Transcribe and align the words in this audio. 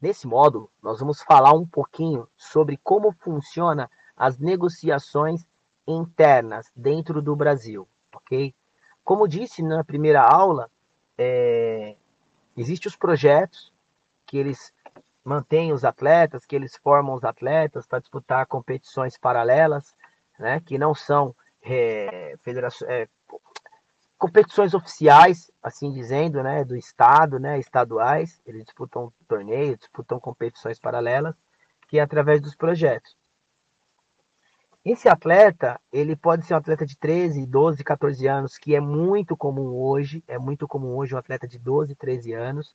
Nesse 0.00 0.26
módulo, 0.26 0.70
nós 0.82 1.00
vamos 1.00 1.22
falar 1.22 1.52
um 1.52 1.66
pouquinho 1.66 2.28
sobre 2.36 2.76
como 2.76 3.12
funciona 3.12 3.90
as 4.16 4.38
negociações 4.38 5.44
internas 5.86 6.70
dentro 6.74 7.20
do 7.20 7.34
Brasil, 7.34 7.88
ok? 8.14 8.54
Como 9.02 9.26
disse 9.26 9.62
na 9.62 9.82
primeira 9.82 10.22
aula, 10.22 10.70
é, 11.16 11.96
existem 12.56 12.88
os 12.88 12.96
projetos 12.96 13.72
que 14.26 14.36
eles 14.36 14.72
mantêm 15.24 15.72
os 15.72 15.84
atletas, 15.84 16.46
que 16.46 16.54
eles 16.54 16.76
formam 16.76 17.14
os 17.14 17.24
atletas 17.24 17.86
para 17.86 17.98
disputar 17.98 18.46
competições 18.46 19.18
paralelas, 19.18 19.94
né, 20.38 20.60
que 20.60 20.78
não 20.78 20.94
são 20.94 21.34
é, 21.62 22.36
é, 22.86 23.08
competições 24.18 24.74
oficiais, 24.74 25.50
assim 25.62 25.92
dizendo, 25.92 26.42
né, 26.42 26.64
do 26.64 26.76
estado, 26.76 27.38
né, 27.38 27.58
estaduais, 27.58 28.40
eles 28.44 28.64
disputam 28.64 29.12
torneios, 29.28 29.78
disputam 29.78 30.18
competições 30.18 30.78
paralelas, 30.78 31.34
que 31.88 31.98
é 31.98 32.02
através 32.02 32.40
dos 32.40 32.54
projetos. 32.54 33.16
Esse 34.84 35.08
atleta, 35.08 35.80
ele 35.92 36.16
pode 36.16 36.44
ser 36.46 36.54
um 36.54 36.56
atleta 36.56 36.84
de 36.84 36.96
13, 36.96 37.46
12, 37.46 37.84
14 37.84 38.26
anos, 38.26 38.58
que 38.58 38.74
é 38.74 38.80
muito 38.80 39.36
comum 39.36 39.74
hoje, 39.76 40.24
é 40.26 40.38
muito 40.38 40.66
comum 40.66 40.96
hoje 40.96 41.14
um 41.14 41.18
atleta 41.18 41.46
de 41.46 41.58
12, 41.58 41.94
13 41.94 42.32
anos, 42.32 42.74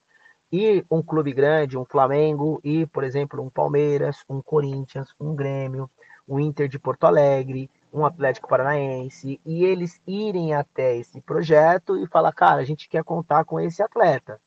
e 0.52 0.85
um 0.90 1.02
clube 1.02 1.34
grande, 1.34 1.77
um 1.77 1.85
Flamengo, 1.85 2.62
e, 2.63 2.85
por 2.85 3.04
exemplo, 3.04 3.41
um 3.41 3.49
Palmeiras, 3.49 4.23
um 4.30 4.41
Corinthians, 4.41 5.10
um 5.20 5.35
Grêmio, 5.35 5.90
um 6.27 6.40
Inter 6.40 6.68
de 6.68 6.77
Porto 6.77 7.05
Alegre, 7.05 7.70
um 7.94 8.06
Atlético 8.06 8.48
Paranaense, 8.48 9.40
e 9.46 9.64
eles 9.64 10.02
irem 10.08 10.56
até 10.56 10.98
esse 10.98 11.22
projeto 11.22 11.96
e 11.96 12.08
falar, 12.08 12.34
cara, 12.34 12.60
a 12.60 12.66
gente 12.66 12.90
quer 12.90 13.04
contar 13.04 13.46
com 13.46 13.60
esse 13.60 13.84
atleta, 13.84 14.42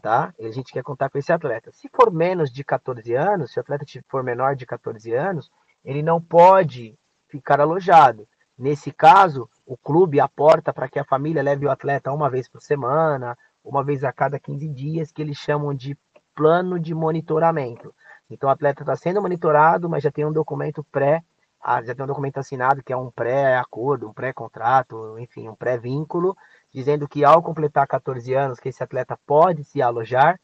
tá? 0.00 0.32
A 0.40 0.50
gente 0.52 0.72
quer 0.72 0.84
contar 0.84 1.10
com 1.10 1.18
esse 1.18 1.32
atleta. 1.32 1.72
Se 1.72 1.88
for 1.88 2.12
menos 2.12 2.52
de 2.52 2.62
14 2.62 3.12
anos, 3.14 3.52
se 3.52 3.58
o 3.58 3.62
atleta 3.62 3.84
for 4.08 4.22
menor 4.22 4.54
de 4.54 4.64
14 4.64 5.12
anos, 5.12 5.50
ele 5.84 6.02
não 6.02 6.22
pode 6.22 6.96
ficar 7.28 7.60
alojado. 7.60 8.28
Nesse 8.56 8.92
caso, 8.92 9.50
o 9.66 9.76
clube 9.76 10.20
aporta 10.20 10.72
para 10.72 10.88
que 10.88 11.00
a 11.00 11.04
família 11.04 11.42
leve 11.42 11.66
o 11.66 11.70
atleta 11.70 12.12
uma 12.12 12.30
vez 12.30 12.48
por 12.48 12.62
semana, 12.62 13.36
uma 13.64 13.82
vez 13.82 14.04
a 14.04 14.12
cada 14.12 14.38
15 14.38 14.68
dias, 14.68 15.10
que 15.10 15.20
eles 15.20 15.36
chamam 15.36 15.74
de 15.74 15.98
plano 16.32 16.78
de 16.78 16.94
monitoramento. 16.94 17.92
Então 18.30 18.48
o 18.48 18.52
atleta 18.52 18.82
está 18.82 18.94
sendo 18.94 19.20
monitorado, 19.20 19.88
mas 19.88 20.04
já 20.04 20.12
tem 20.12 20.24
um 20.24 20.32
documento 20.32 20.84
pré, 20.84 21.24
ah, 21.66 21.82
já 21.82 21.94
tem 21.94 22.04
um 22.04 22.08
documento 22.08 22.36
assinado 22.36 22.82
que 22.82 22.92
é 22.92 22.96
um 22.96 23.10
pré-acordo, 23.10 24.06
um 24.06 24.12
pré-contrato, 24.12 25.18
enfim, 25.18 25.48
um 25.48 25.54
pré-vínculo, 25.54 26.36
dizendo 26.70 27.08
que 27.08 27.24
ao 27.24 27.42
completar 27.42 27.86
14 27.86 28.34
anos 28.34 28.60
que 28.60 28.68
esse 28.68 28.82
atleta 28.82 29.18
pode 29.26 29.64
se 29.64 29.80
alojar, 29.80 30.38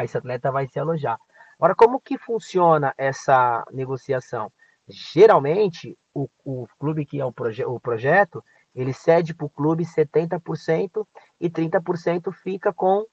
esse 0.00 0.18
atleta 0.18 0.50
vai 0.50 0.66
se 0.66 0.80
alojar. 0.80 1.16
Agora, 1.56 1.76
como 1.76 2.00
que 2.00 2.18
funciona 2.18 2.92
essa 2.98 3.64
negociação? 3.70 4.50
Geralmente, 4.88 5.96
o, 6.12 6.28
o 6.44 6.66
clube 6.76 7.06
que 7.06 7.20
é 7.20 7.24
o, 7.24 7.30
proje 7.30 7.64
o 7.64 7.78
projeto, 7.78 8.44
ele 8.74 8.92
cede 8.92 9.32
para 9.32 9.46
o 9.46 9.50
clube 9.50 9.84
70% 9.84 11.06
e 11.40 11.48
30% 11.48 12.32
fica 12.32 12.72
com 12.72 13.06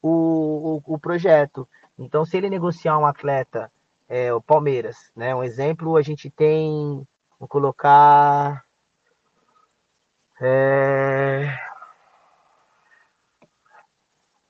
o, 0.00 0.78
o, 0.78 0.94
o, 0.94 0.98
projeto. 0.98 1.68
Então, 1.98 2.24
se 2.24 2.38
ele 2.38 2.48
negociar 2.48 2.98
um 2.98 3.04
atleta, 3.04 3.70
é, 4.10 4.34
o 4.34 4.40
Palmeiras, 4.40 5.12
né? 5.14 5.32
Um 5.32 5.44
exemplo, 5.44 5.96
a 5.96 6.02
gente 6.02 6.28
tem, 6.28 7.06
vou 7.38 7.48
colocar. 7.48 8.64
É... 10.40 11.56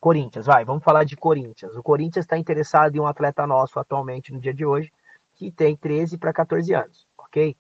Corinthians, 0.01 0.47
vai, 0.47 0.65
vamos 0.65 0.83
falar 0.83 1.05
de 1.05 1.15
Corinthians. 1.15 1.77
O 1.77 1.83
Corinthians 1.83 2.25
está 2.25 2.39
interessado 2.39 2.97
em 2.97 3.01
um 3.01 3.07
atleta 3.07 3.47
nosso 3.47 3.79
atualmente 3.79 4.33
no 4.33 4.41
dia 4.41 4.55
de 4.55 4.65
hoje, 4.65 4.91
que 5.35 5.53
tem 5.53 5.77
13 5.77 6.17
para 6.17 6.33
14 6.33 6.73
anos, 6.73 7.07
ok? 7.19 7.55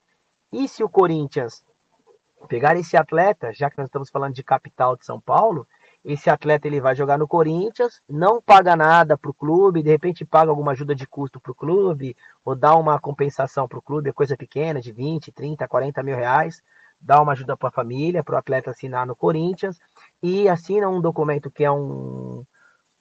E 0.51 0.67
se 0.67 0.83
o 0.83 0.89
Corinthians 0.89 1.63
pegar 2.49 2.77
esse 2.77 2.97
atleta, 2.97 3.53
já 3.53 3.69
que 3.69 3.77
nós 3.77 3.89
estamos 3.89 4.09
falando 4.09 4.33
de 4.33 4.43
capital 4.43 4.97
de 4.97 5.05
São 5.05 5.21
Paulo, 5.21 5.69
esse 6.05 6.31
atleta 6.31 6.67
ele 6.67 6.81
vai 6.81 6.95
jogar 6.95 7.19
no 7.19 7.29
Corinthians, 7.29 8.01
não 8.09 8.41
paga 8.41 8.75
nada 8.75 9.19
para 9.19 9.31
o 9.31 9.35
clube, 9.35 9.83
de 9.83 9.91
repente 9.91 10.25
paga 10.25 10.51
alguma 10.51 10.73
ajuda 10.73 10.95
de 10.95 11.07
custo 11.07 11.39
para 11.39 11.53
o 11.53 11.55
clube, 11.55 12.17
ou 12.45 12.55
dá 12.55 12.75
uma 12.75 12.99
compensação 12.99 13.69
para 13.69 13.79
o 13.79 13.83
clube, 13.83 14.09
é 14.09 14.13
coisa 14.13 14.37
pequena, 14.37 14.81
de 14.81 14.93
20, 14.93 15.31
30, 15.33 15.69
40 15.69 16.03
mil 16.03 16.17
reais, 16.17 16.63
dá 17.01 17.21
uma 17.21 17.33
ajuda 17.33 17.57
para 17.57 17.69
a 17.69 17.73
família, 17.73 18.25
para 18.25 18.35
o 18.35 18.39
atleta 18.39 18.71
assinar 18.71 19.07
no 19.07 19.15
Corinthians, 19.15 19.79
e 20.23 20.49
assina 20.49 20.89
um 20.89 21.01
documento 21.01 21.51
que 21.51 21.65
é 21.65 21.71
um, 21.71 22.45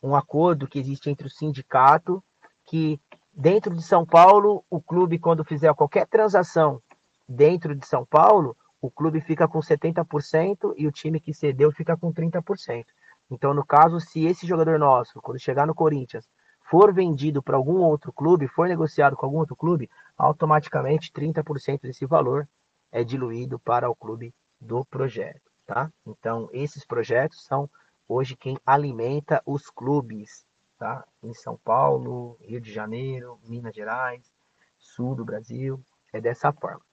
um 0.03 0.16
acordo 0.16 0.67
que 0.67 0.79
existe 0.79 1.09
entre 1.09 1.27
o 1.27 1.29
sindicato, 1.29 2.23
que 2.66 2.99
Dentro 3.39 3.73
de 3.73 3.81
São 3.81 4.05
Paulo, 4.05 4.66
o 4.69 4.81
clube, 4.81 5.17
quando 5.17 5.45
fizer 5.45 5.73
qualquer 5.73 6.05
transação 6.05 6.81
dentro 7.25 7.73
de 7.73 7.87
São 7.87 8.05
Paulo, 8.05 8.53
o 8.81 8.90
clube 8.90 9.22
fica 9.22 9.47
com 9.47 9.59
70% 9.59 10.73
e 10.78 10.88
o 10.88 10.91
time 10.91 11.19
que 11.19 11.34
cedeu 11.34 11.72
fica 11.72 11.97
com 11.97 12.13
30%. 12.13 12.85
Então, 13.29 13.53
no 13.53 13.66
caso, 13.66 14.00
se 14.00 14.25
esse 14.25 14.47
jogador 14.47 14.79
nosso, 14.79 15.22
quando 15.22 15.40
chegar 15.40 15.67
no 15.67 15.75
Corinthians, 15.75 16.28
for 16.69 16.94
vendido 16.94 17.41
para 17.41 17.57
algum 17.57 17.78
outro 17.78 18.12
clube, 18.12 18.47
for 18.47 18.67
negociado 18.67 19.16
com 19.16 19.25
algum 19.25 19.40
outro 19.40 19.56
clube, 19.56 19.90
automaticamente 20.17 21.12
30% 21.12 21.81
desse 21.81 22.06
valor 22.06 22.47
é 22.91 23.03
diluído 23.03 23.59
para 23.59 23.90
o 23.90 23.95
clube 23.95 24.34
do 24.59 24.84
projeto, 24.85 25.51
tá? 25.66 25.91
Então, 26.06 26.50
esses 26.51 26.85
projetos 26.85 27.44
são 27.44 27.69
hoje 28.07 28.35
quem 28.35 28.57
alimenta 28.66 29.41
os 29.46 29.69
clubes 29.69 30.46
tá? 30.79 31.06
Em 31.22 31.34
São 31.34 31.57
Paulo, 31.57 32.38
Rio 32.41 32.61
de 32.61 32.72
Janeiro, 32.72 33.38
Minas 33.44 33.75
Gerais, 33.75 34.31
sul 34.79 35.13
do 35.13 35.25
Brasil, 35.25 35.84
é 36.13 36.22
dessa 36.22 36.53
forma. 36.53 36.88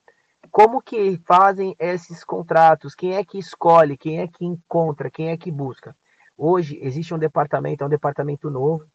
Como 0.51 0.81
que 0.81 1.17
fazem 1.25 1.75
esses 1.79 2.23
contratos? 2.23 2.95
Quem 2.95 3.15
é 3.15 3.23
que 3.23 3.37
escolhe? 3.37 3.97
Quem 3.97 4.19
é 4.19 4.27
que 4.27 4.45
encontra? 4.45 5.09
Quem 5.09 5.29
é 5.29 5.37
que 5.37 5.51
busca? 5.51 5.95
Hoje 6.37 6.79
existe 6.81 7.13
um 7.13 7.19
departamento, 7.19 7.83
é 7.83 7.87
um 7.87 7.89
departamento 7.89 8.49
novo, 8.49 8.85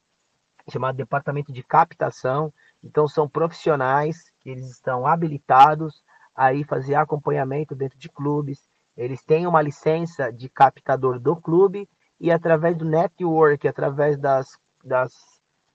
chamado 0.71 0.97
Departamento 0.97 1.53
de 1.53 1.63
Captação. 1.63 2.53
Então 2.83 3.07
são 3.07 3.29
profissionais 3.29 4.33
que 4.41 4.51
eles 4.51 4.71
estão 4.71 5.07
habilitados 5.07 6.03
a 6.35 6.53
ir 6.53 6.65
fazer 6.65 6.95
acompanhamento 6.95 7.75
dentro 7.75 7.99
de 7.99 8.09
clubes. 8.09 8.69
Eles 8.97 9.23
têm 9.23 9.47
uma 9.47 9.63
licença 9.63 10.33
de 10.33 10.49
captador 10.49 11.19
do 11.19 11.37
clube 11.37 11.89
e 12.21 12.31
através 12.31 12.77
do 12.77 12.85
network, 12.85 13.67
através 13.67 14.17
das 14.19 14.59
das, 14.83 15.13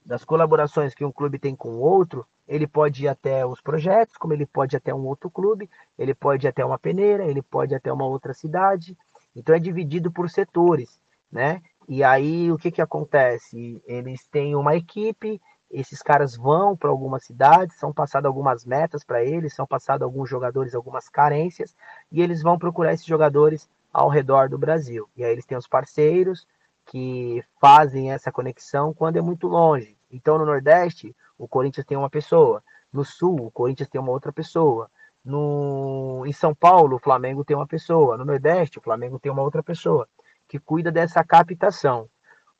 das 0.05 0.25
colaborações 0.25 0.93
que 0.93 1.05
um 1.05 1.11
clube 1.11 1.39
tem 1.39 1.55
com 1.55 1.77
outro, 1.77 2.27
ele 2.47 2.67
pode 2.67 3.03
ir 3.03 3.07
até 3.07 3.45
os 3.45 3.61
projetos, 3.61 4.17
como 4.17 4.33
ele 4.33 4.45
pode 4.45 4.75
ir 4.75 4.77
até 4.77 4.93
um 4.93 5.05
outro 5.05 5.29
clube, 5.29 5.69
ele 5.97 6.13
pode 6.13 6.47
ir 6.47 6.49
até 6.49 6.63
uma 6.63 6.79
peneira, 6.79 7.25
ele 7.25 7.41
pode 7.41 7.73
ir 7.73 7.77
até 7.77 7.91
uma 7.91 8.05
outra 8.05 8.33
cidade. 8.33 8.97
Então 9.35 9.53
é 9.55 9.59
dividido 9.59 10.11
por 10.11 10.29
setores, 10.29 10.99
né? 11.31 11.61
E 11.87 12.03
aí 12.03 12.51
o 12.51 12.57
que, 12.57 12.71
que 12.71 12.81
acontece? 12.81 13.81
Eles 13.85 14.25
têm 14.27 14.55
uma 14.55 14.75
equipe, 14.75 15.41
esses 15.69 16.01
caras 16.01 16.35
vão 16.35 16.75
para 16.75 16.89
algumas 16.89 17.25
cidades, 17.25 17.77
são 17.77 17.93
passadas 17.93 18.27
algumas 18.27 18.65
metas 18.65 19.03
para 19.03 19.23
eles, 19.23 19.53
são 19.53 19.65
passados 19.67 20.03
alguns 20.03 20.29
jogadores, 20.29 20.73
algumas 20.73 21.09
carências, 21.09 21.75
e 22.11 22.21
eles 22.21 22.41
vão 22.41 22.57
procurar 22.57 22.93
esses 22.93 23.05
jogadores 23.05 23.69
ao 23.91 24.09
redor 24.09 24.49
do 24.49 24.57
Brasil. 24.57 25.09
E 25.15 25.23
aí 25.23 25.31
eles 25.31 25.45
têm 25.45 25.57
os 25.57 25.67
parceiros, 25.67 26.47
que 26.85 27.43
fazem 27.59 28.11
essa 28.11 28.31
conexão 28.31 28.93
quando 28.93 29.17
é 29.17 29.21
muito 29.21 29.47
longe. 29.47 29.96
Então, 30.11 30.37
no 30.37 30.45
Nordeste, 30.45 31.15
o 31.37 31.47
Corinthians 31.47 31.85
tem 31.85 31.97
uma 31.97 32.09
pessoa. 32.09 32.63
No 32.91 33.03
Sul, 33.03 33.47
o 33.47 33.51
Corinthians 33.51 33.89
tem 33.89 33.99
uma 33.99 34.11
outra 34.11 34.31
pessoa. 34.31 34.89
No, 35.23 36.23
em 36.25 36.31
São 36.31 36.55
Paulo, 36.55 36.95
o 36.95 36.99
Flamengo 36.99 37.43
tem 37.43 37.55
uma 37.55 37.67
pessoa. 37.67 38.17
No 38.17 38.25
Nordeste, 38.25 38.79
o 38.79 38.81
Flamengo 38.81 39.19
tem 39.19 39.31
uma 39.31 39.41
outra 39.41 39.61
pessoa 39.61 40.07
que 40.47 40.57
cuida 40.57 40.91
dessa 40.91 41.23
captação. 41.23 42.09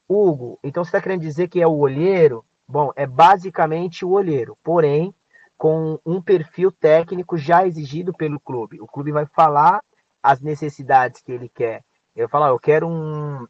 Hugo, 0.08 0.60
então 0.64 0.84
você 0.84 0.90
está 0.90 1.02
querendo 1.02 1.22
dizer 1.22 1.48
que 1.48 1.62
é 1.62 1.68
o 1.68 1.78
olheiro? 1.78 2.46
Bom, 2.68 2.92
é 2.96 3.06
basicamente 3.06 4.06
o 4.06 4.10
olheiro, 4.10 4.58
porém 4.64 5.14
com 5.58 6.00
um 6.06 6.22
perfil 6.22 6.72
técnico 6.72 7.38
já 7.38 7.66
exigido 7.66 8.14
pelo 8.14 8.40
clube. 8.40 8.80
O 8.80 8.88
clube 8.88 9.12
vai 9.12 9.26
falar 9.26 9.82
as 10.22 10.40
necessidades 10.40 11.22
que 11.22 11.32
ele 11.32 11.50
quer. 11.50 11.84
Eu 12.16 12.30
falo, 12.30 12.48
eu 12.48 12.60
quero 12.60 12.88
um, 12.88 13.48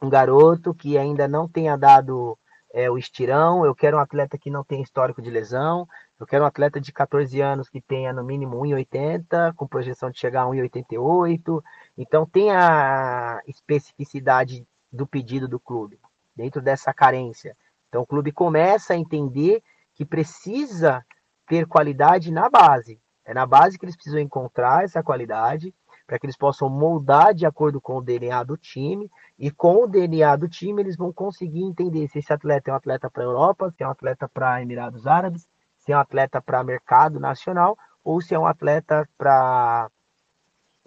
um 0.00 0.08
garoto 0.08 0.72
que 0.72 0.96
ainda 0.96 1.26
não 1.26 1.48
tenha 1.48 1.76
dado 1.76 2.38
é, 2.74 2.90
o 2.90 2.98
estirão, 2.98 3.64
eu 3.64 3.72
quero 3.72 3.96
um 3.96 4.00
atleta 4.00 4.36
que 4.36 4.50
não 4.50 4.64
tenha 4.64 4.82
histórico 4.82 5.22
de 5.22 5.30
lesão, 5.30 5.88
eu 6.18 6.26
quero 6.26 6.42
um 6.42 6.46
atleta 6.48 6.80
de 6.80 6.92
14 6.92 7.40
anos 7.40 7.68
que 7.68 7.80
tenha 7.80 8.12
no 8.12 8.24
mínimo 8.24 8.56
1,80, 8.56 9.54
com 9.54 9.64
projeção 9.64 10.10
de 10.10 10.18
chegar 10.18 10.42
a 10.42 10.46
1,88. 10.46 11.62
Então 11.96 12.26
tem 12.26 12.50
a 12.50 13.40
especificidade 13.46 14.66
do 14.92 15.06
pedido 15.06 15.46
do 15.46 15.60
clube, 15.60 16.00
dentro 16.34 16.60
dessa 16.60 16.92
carência. 16.92 17.56
Então 17.88 18.02
o 18.02 18.06
clube 18.06 18.32
começa 18.32 18.92
a 18.92 18.96
entender 18.96 19.62
que 19.94 20.04
precisa 20.04 21.06
ter 21.46 21.68
qualidade 21.68 22.32
na 22.32 22.50
base. 22.50 23.00
É 23.24 23.32
na 23.32 23.46
base 23.46 23.78
que 23.78 23.84
eles 23.84 23.94
precisam 23.94 24.18
encontrar 24.18 24.82
essa 24.82 25.00
qualidade 25.00 25.72
para 26.06 26.18
que 26.18 26.26
eles 26.26 26.36
possam 26.36 26.68
moldar 26.68 27.34
de 27.34 27.46
acordo 27.46 27.80
com 27.80 27.96
o 27.96 28.02
DNA 28.02 28.42
do 28.44 28.56
time, 28.56 29.10
e 29.38 29.50
com 29.50 29.84
o 29.84 29.86
DNA 29.86 30.36
do 30.36 30.48
time 30.48 30.82
eles 30.82 30.96
vão 30.96 31.12
conseguir 31.12 31.62
entender 31.62 32.08
se 32.08 32.18
esse 32.18 32.32
atleta 32.32 32.70
é 32.70 32.74
um 32.74 32.76
atleta 32.76 33.10
para 33.10 33.22
a 33.22 33.26
Europa, 33.26 33.72
se 33.76 33.82
é 33.82 33.86
um 33.86 33.90
atleta 33.90 34.28
para 34.28 34.62
Emirados 34.62 35.06
Árabes, 35.06 35.48
se 35.78 35.92
é 35.92 35.96
um 35.96 36.00
atleta 36.00 36.40
para 36.40 36.64
mercado 36.64 37.18
nacional, 37.18 37.76
ou 38.02 38.20
se 38.20 38.34
é 38.34 38.38
um 38.38 38.46
atleta 38.46 39.08
para 39.16 39.90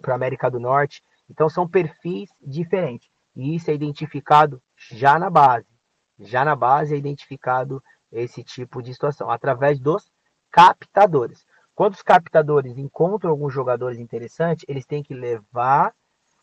América 0.06 0.50
do 0.50 0.60
Norte. 0.60 1.02
Então 1.28 1.48
são 1.48 1.68
perfis 1.68 2.30
diferentes. 2.40 3.08
E 3.34 3.54
isso 3.54 3.70
é 3.70 3.74
identificado 3.74 4.62
já 4.76 5.18
na 5.18 5.28
base. 5.28 5.66
Já 6.18 6.44
na 6.44 6.56
base 6.56 6.94
é 6.94 6.98
identificado 6.98 7.82
esse 8.10 8.42
tipo 8.42 8.82
de 8.82 8.92
situação, 8.92 9.30
através 9.30 9.78
dos 9.78 10.10
captadores. 10.50 11.44
Quando 11.78 11.94
os 11.94 12.02
captadores 12.02 12.76
encontram 12.76 13.30
alguns 13.30 13.54
jogadores 13.54 14.00
interessantes, 14.00 14.64
eles 14.66 14.84
têm 14.84 15.00
que 15.00 15.14
levar 15.14 15.94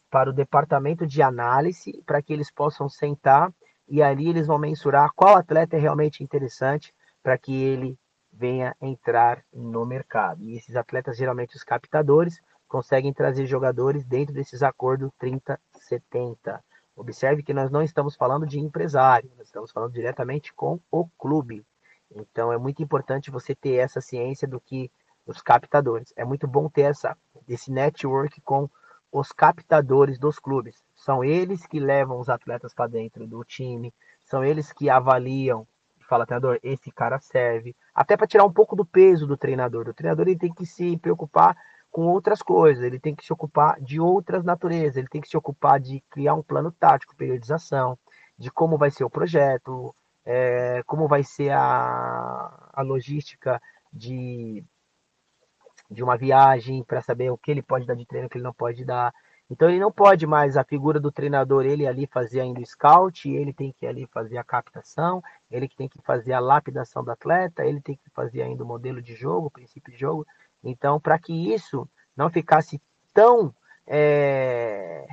para 0.10 0.30
o 0.30 0.34
departamento 0.34 1.06
de 1.06 1.22
análise 1.22 2.02
para 2.06 2.22
que 2.22 2.32
eles 2.32 2.50
possam 2.50 2.88
sentar 2.88 3.54
e 3.86 4.02
ali 4.02 4.30
eles 4.30 4.48
vão 4.48 4.58
mensurar 4.58 5.12
qual 5.14 5.36
atleta 5.36 5.76
é 5.76 5.80
realmente 5.80 6.24
interessante 6.24 6.96
para 7.22 7.38
que 7.38 7.54
ele 7.54 8.00
venha 8.32 8.74
entrar 8.80 9.44
no 9.52 9.86
mercado. 9.86 10.42
E 10.42 10.56
esses 10.56 10.74
atletas, 10.78 11.18
geralmente 11.18 11.58
os 11.58 11.66
captadores, 11.66 12.40
conseguem 12.66 13.12
trazer 13.12 13.46
jogadores 13.46 14.06
dentro 14.06 14.34
desses 14.34 14.64
acordos 14.64 15.12
30-70. 15.22 16.62
Observe 16.96 17.44
que 17.44 17.54
nós 17.54 17.70
não 17.70 17.82
estamos 17.82 18.16
falando 18.16 18.48
de 18.48 18.58
empresário, 18.58 19.30
nós 19.38 19.48
estamos 19.48 19.70
falando 19.70 19.92
diretamente 19.92 20.54
com 20.54 20.80
o 20.90 21.06
clube. 21.20 21.62
Então 22.10 22.54
é 22.54 22.58
muito 22.58 22.82
importante 22.82 23.30
você 23.30 23.54
ter 23.54 23.74
essa 23.74 24.00
ciência 24.00 24.48
do 24.48 24.62
que 24.62 24.90
os 25.26 25.42
captadores. 25.42 26.14
É 26.16 26.24
muito 26.24 26.48
bom 26.48 26.70
ter 26.70 26.84
essa, 26.84 27.18
esse 27.48 27.72
network 27.72 28.40
com 28.42 28.70
os 29.12 29.32
captadores 29.32 30.20
dos 30.20 30.40
clubes. 30.40 30.84
São 30.96 31.24
eles 31.24 31.66
que 31.66 31.80
levam 31.80 32.20
os 32.20 32.30
atletas 32.30 32.74
para 32.74 32.88
dentro 32.88 33.26
do 33.26 33.44
time, 33.44 33.94
são 34.26 34.44
eles 34.44 34.74
que 34.74 34.90
avaliam, 34.90 35.68
fala 36.08 36.26
treinador, 36.26 36.60
esse 36.62 36.92
cara 36.92 37.20
serve, 37.20 37.76
até 37.94 38.16
para 38.18 38.28
tirar 38.28 38.46
um 38.46 38.52
pouco 38.52 38.76
do 38.76 38.86
peso 38.86 39.26
do 39.26 39.38
treinador. 39.38 39.88
O 39.88 39.94
treinador 39.94 40.28
ele 40.28 40.38
tem 40.38 40.54
que 40.54 40.66
se 40.66 40.98
preocupar 40.98 41.56
com 41.92 42.08
outras 42.08 42.42
coisas, 42.42 42.84
ele 42.84 43.00
tem 43.00 43.16
que 43.16 43.26
se 43.26 43.32
ocupar 43.32 43.80
de 43.80 44.02
outras 44.02 44.44
naturezas, 44.44 44.98
ele 44.98 45.08
tem 45.08 45.22
que 45.22 45.30
se 45.30 45.38
ocupar 45.38 45.80
de 45.80 46.02
criar 46.10 46.34
um 46.34 46.44
plano 46.44 46.72
tático, 46.72 47.16
periodização, 47.16 47.98
de 48.38 48.52
como 48.52 48.78
vai 48.78 48.92
ser 48.92 49.06
o 49.06 49.10
projeto, 49.10 49.96
é, 50.26 50.84
como 50.86 51.08
vai 51.08 51.24
ser 51.24 51.52
a, 51.52 52.70
a 52.74 52.82
logística 52.82 53.62
de, 53.94 54.62
de 55.90 56.04
uma 56.04 56.18
viagem, 56.18 56.84
para 56.84 57.02
saber 57.02 57.32
o 57.32 57.38
que 57.38 57.52
ele 57.52 57.62
pode 57.62 57.86
dar 57.86 57.96
de 57.96 58.06
treino, 58.06 58.28
o 58.28 58.30
que 58.30 58.38
ele 58.38 58.44
não 58.44 58.54
pode 58.54 58.84
dar. 58.84 59.14
Então 59.50 59.70
ele 59.70 59.80
não 59.80 59.92
pode 59.92 60.26
mais 60.26 60.58
a 60.58 60.64
figura 60.64 61.00
do 61.00 61.12
treinador, 61.12 61.66
ele 61.66 61.86
ali 61.86 62.08
fazer 62.08 62.42
ainda 62.42 62.60
o 62.60 62.66
scout, 62.66 63.30
ele 63.30 63.54
tem 63.54 63.72
que 63.72 63.86
ali 63.86 64.08
fazer 64.08 64.38
a 64.38 64.44
captação, 64.44 65.24
ele 65.52 65.68
que 65.68 65.76
tem 65.76 65.88
que 65.88 66.02
fazer 66.02 66.34
a 66.34 66.40
lapidação 66.40 67.04
do 67.04 67.12
atleta, 67.12 67.64
ele 67.64 67.80
tem 67.80 67.96
que 67.96 68.10
fazer 68.10 68.42
ainda 68.42 68.64
o 68.64 68.68
modelo 68.68 69.02
de 69.02 69.14
jogo, 69.14 69.48
o 69.48 69.52
princípio 69.52 69.94
de 69.94 70.00
jogo. 70.00 70.26
Então, 70.64 71.00
para 71.00 71.20
que 71.20 71.54
isso 71.54 71.88
não 72.18 72.30
ficasse 72.30 72.82
tão, 73.14 73.54
é, 73.86 75.06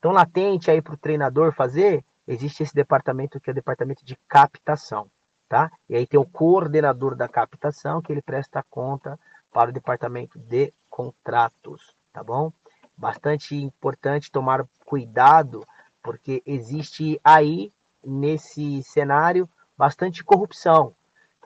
tão 0.00 0.12
latente 0.12 0.70
aí 0.70 0.80
para 0.80 0.94
o 0.94 0.98
treinador 0.98 1.52
fazer, 1.52 2.02
existe 2.26 2.62
esse 2.62 2.74
departamento 2.74 3.38
que 3.38 3.50
é 3.50 3.52
o 3.52 3.54
departamento 3.54 4.04
de 4.06 4.16
captação, 4.26 5.10
tá? 5.46 5.70
E 5.86 5.96
aí 5.96 6.06
tem 6.06 6.18
o 6.18 6.24
coordenador 6.24 7.14
da 7.14 7.28
captação 7.28 8.00
que 8.00 8.10
ele 8.10 8.22
presta 8.22 8.64
conta 8.70 9.18
para 9.52 9.70
o 9.70 9.72
departamento 9.72 10.38
de 10.38 10.72
contratos, 10.88 11.94
tá 12.12 12.22
bom? 12.22 12.52
Bastante 12.96 13.56
importante 13.56 14.30
tomar 14.30 14.66
cuidado, 14.84 15.66
porque 16.02 16.42
existe 16.46 17.20
aí 17.24 17.72
nesse 18.04 18.82
cenário 18.82 19.48
bastante 19.76 20.22
corrupção 20.22 20.94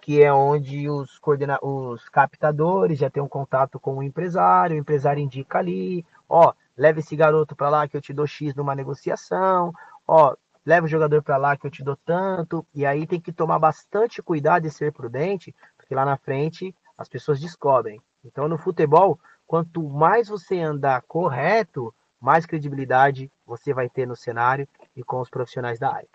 que 0.05 0.23
é 0.23 0.31
onde 0.31 0.87
os, 0.87 1.19
coordena 1.19 1.59
os 1.63 2.11
captadores 2.11 2.99
já 2.99 3.09
têm 3.09 3.23
um 3.23 3.29
contato 3.29 3.81
com 3.81 3.97
o 3.97 4.03
empresário, 4.03 4.77
o 4.77 4.79
empresário 4.79 5.23
indica 5.23 5.59
ali, 5.59 6.05
ó, 6.29 6.53
leva 6.77 6.99
esse 6.99 7.17
garoto 7.17 7.57
para 7.57 7.71
lá 7.71 7.89
que 7.89 7.97
eu 7.97 8.03
te 8.03 8.13
dou 8.13 8.27
X 8.27 8.55
numa 8.55 8.75
negociação, 8.75 9.73
ó, 10.07 10.37
leva 10.63 10.85
o 10.85 10.91
jogador 10.91 11.23
para 11.23 11.39
lá 11.39 11.57
que 11.57 11.67
eu 11.67 11.71
te 11.71 11.83
dou 11.83 11.97
tanto, 12.05 12.67
e 12.75 12.85
aí 12.85 13.07
tem 13.07 13.19
que 13.19 13.33
tomar 13.33 13.59
bastante 13.59 14.23
cuidado 14.23 14.67
e 14.67 14.71
ser 14.71 14.93
prudente, 14.93 15.55
porque 15.75 15.95
lá 15.95 16.05
na 16.05 16.19
frente 16.19 16.77
as 16.97 17.09
pessoas 17.09 17.41
descobrem. 17.41 18.01
Então 18.25 18.49
no 18.49 18.59
futebol, 18.59 19.19
quanto 19.47 19.83
mais 19.83 20.29
você 20.29 20.61
andar 20.61 21.03
correto, 21.03 21.95
mais 22.21 22.47
credibilidade 22.47 23.31
você 23.47 23.75
vai 23.75 23.89
ter 23.89 24.07
no 24.07 24.17
cenário 24.17 24.67
e 24.97 25.03
com 25.03 25.21
os 25.21 25.29
profissionais 25.29 25.79
da 25.79 25.93
área. 25.93 26.09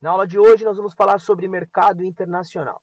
Na 0.00 0.10
aula 0.10 0.26
de 0.26 0.38
hoje, 0.38 0.64
nós 0.64 0.76
vamos 0.76 0.94
falar 0.94 1.18
sobre 1.18 1.48
mercado 1.48 2.04
internacional. 2.04 2.82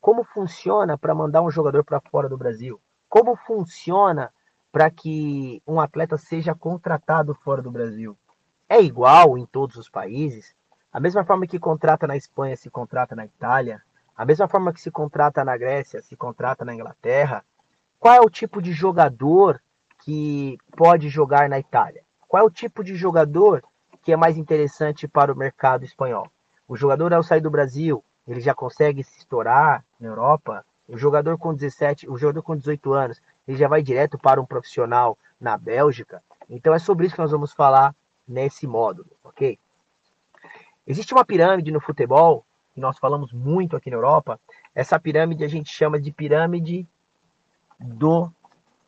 Como 0.00 0.24
funciona 0.24 0.98
para 0.98 1.14
mandar 1.14 1.42
um 1.42 1.50
jogador 1.50 1.84
para 1.84 2.00
fora 2.00 2.28
do 2.28 2.36
Brasil? 2.36 2.80
Como 3.08 3.36
funciona 3.36 4.32
para 4.72 4.90
que 4.90 5.62
um 5.66 5.80
atleta 5.80 6.18
seja 6.18 6.54
contratado 6.54 7.34
fora 7.34 7.62
do 7.62 7.70
Brasil? 7.70 8.16
É 8.68 8.80
igual 8.80 9.38
em 9.38 9.46
todos 9.46 9.76
os 9.76 9.88
países? 9.88 10.54
A 10.92 10.98
mesma 10.98 11.24
forma 11.24 11.46
que 11.46 11.58
contrata 11.58 12.06
na 12.06 12.16
Espanha 12.16 12.56
se 12.56 12.68
contrata 12.68 13.14
na 13.14 13.24
Itália? 13.24 13.82
A 14.20 14.26
mesma 14.26 14.46
forma 14.46 14.70
que 14.70 14.82
se 14.82 14.90
contrata 14.90 15.42
na 15.42 15.56
Grécia 15.56 16.02
se 16.02 16.14
contrata 16.14 16.62
na 16.62 16.74
Inglaterra? 16.74 17.42
Qual 17.98 18.14
é 18.14 18.20
o 18.20 18.28
tipo 18.28 18.60
de 18.60 18.70
jogador 18.70 19.62
que 20.04 20.58
pode 20.76 21.08
jogar 21.08 21.48
na 21.48 21.58
Itália? 21.58 22.02
Qual 22.28 22.42
é 22.42 22.46
o 22.46 22.50
tipo 22.50 22.84
de 22.84 22.94
jogador 22.96 23.64
que 24.02 24.12
é 24.12 24.16
mais 24.18 24.36
interessante 24.36 25.08
para 25.08 25.32
o 25.32 25.34
mercado 25.34 25.86
espanhol? 25.86 26.26
O 26.68 26.76
jogador, 26.76 27.14
ao 27.14 27.22
sair 27.22 27.40
do 27.40 27.48
Brasil, 27.48 28.04
ele 28.28 28.42
já 28.42 28.54
consegue 28.54 29.02
se 29.02 29.20
estourar 29.20 29.82
na 29.98 30.08
Europa. 30.08 30.66
O 30.86 30.98
jogador 30.98 31.38
com 31.38 31.54
17, 31.54 32.06
o 32.06 32.18
jogador 32.18 32.42
com 32.42 32.54
18 32.54 32.92
anos, 32.92 33.22
ele 33.48 33.56
já 33.56 33.68
vai 33.68 33.82
direto 33.82 34.18
para 34.18 34.38
um 34.38 34.44
profissional 34.44 35.16
na 35.40 35.56
Bélgica. 35.56 36.22
Então 36.46 36.74
é 36.74 36.78
sobre 36.78 37.06
isso 37.06 37.14
que 37.14 37.22
nós 37.22 37.30
vamos 37.30 37.54
falar 37.54 37.96
nesse 38.28 38.66
módulo, 38.66 39.08
ok? 39.24 39.58
Existe 40.86 41.14
uma 41.14 41.24
pirâmide 41.24 41.72
no 41.72 41.80
futebol, 41.80 42.44
nós 42.80 42.98
falamos 42.98 43.32
muito 43.32 43.76
aqui 43.76 43.90
na 43.90 43.96
Europa. 43.96 44.40
Essa 44.74 44.98
pirâmide 44.98 45.44
a 45.44 45.48
gente 45.48 45.70
chama 45.70 46.00
de 46.00 46.10
pirâmide 46.10 46.86
do 47.78 48.30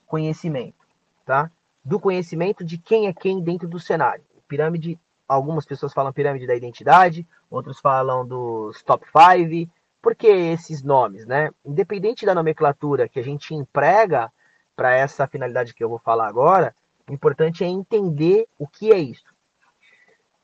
conhecimento, 0.06 0.86
tá? 1.24 1.50
Do 1.84 2.00
conhecimento 2.00 2.64
de 2.64 2.78
quem 2.78 3.06
é 3.06 3.12
quem 3.12 3.40
dentro 3.40 3.68
do 3.68 3.78
cenário. 3.78 4.24
Pirâmide 4.48 4.98
algumas 5.26 5.64
pessoas 5.64 5.92
falam 5.92 6.12
pirâmide 6.12 6.46
da 6.46 6.54
identidade, 6.54 7.26
outros 7.50 7.80
falam 7.80 8.26
dos 8.26 8.82
top 8.82 9.06
5. 9.06 9.70
Por 10.00 10.14
que 10.14 10.26
esses 10.26 10.82
nomes, 10.82 11.24
né? 11.26 11.50
Independente 11.64 12.26
da 12.26 12.34
nomenclatura 12.34 13.08
que 13.08 13.20
a 13.20 13.22
gente 13.22 13.54
emprega 13.54 14.30
para 14.74 14.94
essa 14.94 15.26
finalidade 15.26 15.74
que 15.74 15.82
eu 15.82 15.88
vou 15.88 15.98
falar 15.98 16.26
agora, 16.26 16.74
o 17.08 17.12
importante 17.12 17.62
é 17.62 17.68
entender 17.68 18.46
o 18.58 18.66
que 18.66 18.92
é 18.92 18.98
isso. 18.98 19.31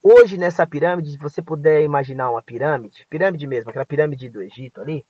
Hoje, 0.02 0.38
nessa 0.38 0.67
pirâmide, 0.67 1.12
se 1.12 1.19
você 1.19 1.43
puder 1.43 1.83
imaginar 1.83 2.31
uma 2.31 2.43
pirâmide, 2.43 3.07
pirâmide 3.11 3.47
mesmo, 3.47 3.71
aquela 3.71 3.87
pirâmide 3.87 4.28
do 4.28 4.43
Egito 4.43 4.81
ali, 4.81 5.05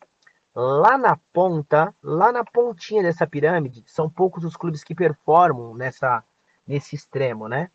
lá 0.55 0.97
na 0.97 1.17
ponta, 1.33 1.95
lá 2.03 2.33
na 2.33 2.45
pontinha 2.45 3.03
dessa 3.03 3.27
pirâmide, 3.27 3.85
são 3.87 4.09
poucos 4.09 4.45
os 4.45 4.57
clubes 4.57 4.83
que 4.83 4.95
performam 4.95 5.75
nessa, 5.75 6.25
nesse 6.67 6.97
extremo, 6.97 7.49
né? 7.49 7.71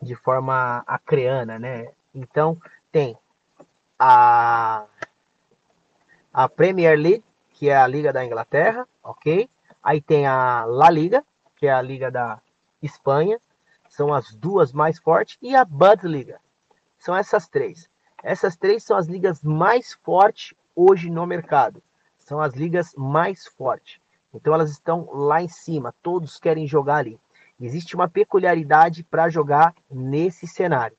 de 0.00 0.14
forma 0.14 0.82
acreana, 0.86 1.58
né? 1.58 1.90
Então, 2.14 2.60
tem 2.90 3.16
a, 3.98 4.86
a 6.32 6.48
Premier 6.48 6.98
League, 6.98 7.24
que 7.50 7.68
é 7.68 7.76
a 7.76 7.86
Liga 7.86 8.12
da 8.12 8.24
Inglaterra, 8.24 8.88
ok? 9.02 9.48
Aí 9.82 10.00
tem 10.00 10.26
a 10.26 10.64
La 10.64 10.90
Liga, 10.90 11.24
que 11.56 11.66
é 11.66 11.72
a 11.72 11.82
Liga 11.82 12.10
da 12.10 12.40
Espanha, 12.82 13.38
são 13.90 14.14
as 14.14 14.32
duas 14.34 14.72
mais 14.72 14.98
fortes, 14.98 15.36
e 15.42 15.54
a 15.54 15.64
Bundesliga. 15.64 16.40
São 16.96 17.14
essas 17.14 17.48
três. 17.48 17.90
Essas 18.22 18.56
três 18.56 18.82
são 18.84 18.96
as 18.96 19.06
ligas 19.06 19.42
mais 19.42 19.92
fortes 20.02 20.54
hoje 20.74 21.10
no 21.10 21.26
mercado. 21.26 21.82
São 22.16 22.40
as 22.40 22.54
ligas 22.54 22.94
mais 22.96 23.46
fortes. 23.46 24.00
Então 24.32 24.54
elas 24.54 24.70
estão 24.70 25.08
lá 25.12 25.42
em 25.42 25.48
cima, 25.48 25.94
todos 26.02 26.38
querem 26.38 26.66
jogar 26.66 26.96
ali. 26.96 27.18
Existe 27.60 27.94
uma 27.94 28.08
peculiaridade 28.08 29.02
para 29.02 29.28
jogar 29.28 29.74
nesse 29.90 30.46
cenário. 30.46 30.96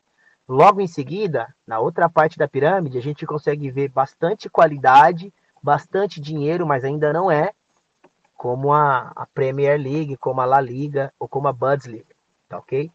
Logo 0.47 0.81
em 0.81 0.87
seguida, 0.87 1.55
na 1.65 1.79
outra 1.79 2.09
parte 2.09 2.37
da 2.37 2.47
pirâmide, 2.47 2.97
a 2.97 3.01
gente 3.01 3.25
consegue 3.25 3.71
ver 3.71 3.87
bastante 3.87 4.49
qualidade, 4.49 5.33
bastante 5.63 6.19
dinheiro, 6.19 6.67
mas 6.67 6.83
ainda 6.83 7.13
não 7.13 7.31
é 7.31 7.53
como 8.35 8.73
a, 8.73 9.11
a 9.15 9.25
Premier 9.27 9.79
League, 9.79 10.17
como 10.17 10.41
a 10.41 10.45
La 10.45 10.59
Liga 10.59 11.13
ou 11.19 11.27
como 11.27 11.47
a 11.47 11.53
Bundesliga, 11.53 12.10
tá 12.51 12.57
ok? 12.57 12.91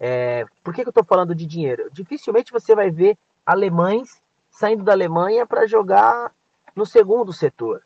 É, 0.00 0.44
por 0.64 0.74
que, 0.74 0.82
que 0.82 0.88
eu 0.88 0.90
estou 0.90 1.04
falando 1.04 1.34
de 1.34 1.46
dinheiro? 1.46 1.88
Dificilmente 1.92 2.52
você 2.52 2.74
vai 2.74 2.90
ver 2.90 3.16
alemães 3.46 4.20
saindo 4.50 4.82
da 4.82 4.92
Alemanha 4.92 5.46
para 5.46 5.66
jogar 5.66 6.32
no 6.74 6.84
segundo 6.84 7.32
setor. 7.32 7.82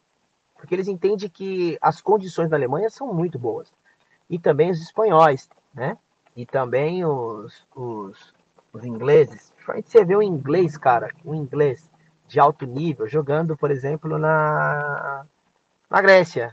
porque 0.56 0.74
eles 0.74 0.88
entendem 0.88 1.28
que 1.28 1.78
as 1.80 2.00
condições 2.00 2.50
da 2.50 2.56
Alemanha 2.56 2.90
são 2.90 3.12
muito 3.14 3.38
boas. 3.38 3.72
E 4.28 4.38
também 4.38 4.70
os 4.70 4.80
espanhóis, 4.80 5.48
né? 5.72 5.96
E 6.34 6.44
também 6.44 7.04
os, 7.04 7.66
os, 7.76 8.34
os 8.72 8.84
ingleses. 8.84 9.52
Você 9.84 10.04
vê 10.04 10.16
o 10.16 10.22
inglês, 10.22 10.76
cara, 10.76 11.12
o 11.24 11.34
inglês 11.34 11.88
de 12.26 12.40
alto 12.40 12.66
nível, 12.66 13.06
jogando, 13.06 13.56
por 13.56 13.70
exemplo, 13.70 14.18
na, 14.18 15.24
na 15.88 16.02
Grécia, 16.02 16.50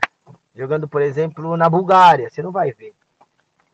jogando, 0.54 0.86
por 0.88 1.02
exemplo, 1.02 1.56
na 1.56 1.68
Bulgária, 1.68 2.30
você 2.30 2.42
não 2.42 2.52
vai 2.52 2.72
ver, 2.72 2.94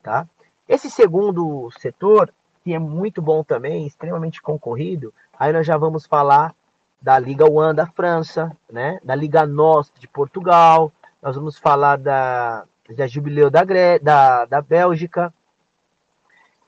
tá? 0.03 0.27
Esse 0.69 0.91
segundo 0.91 1.71
setor, 1.79 2.33
que 2.63 2.75
é 2.75 2.79
muito 2.79 3.21
bom 3.21 3.43
também, 3.43 3.87
extremamente 3.87 4.41
concorrido, 4.41 5.13
aí 5.39 5.53
nós 5.53 5.67
já 5.67 5.77
vamos 5.77 6.07
falar 6.07 6.55
da 7.01 7.19
Liga 7.19 7.51
One 7.51 7.75
da 7.75 7.87
França, 7.87 8.57
né? 8.71 9.01
da 9.03 9.15
Liga 9.15 9.45
NOS 9.45 9.93
de 9.99 10.07
Portugal, 10.07 10.93
nós 11.21 11.37
vamos 11.37 11.59
falar 11.59 11.99
da, 11.99 12.65
da 12.97 13.07
Jubileu 13.07 13.51
da, 13.51 13.63
da, 14.01 14.45
da 14.45 14.63
Bélgica, 14.63 15.33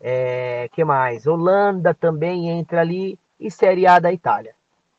é, 0.00 0.69
que 0.73 0.85
mais? 0.85 1.26
Holanda 1.26 1.95
também 1.95 2.50
entra 2.50 2.81
ali 2.81 3.19
e 3.41 3.50
Série 3.50 3.87
A 3.87 3.99
da 3.99 4.12
Itália, 4.12 4.55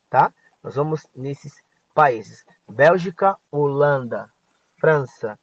tá? 0.09 0.33
Nós 0.63 0.75
vamos 0.75 1.05
nesses 1.15 1.63
países: 1.93 2.43
Bélgica, 2.67 3.37
Holanda, 3.51 4.31
França, 4.79 5.37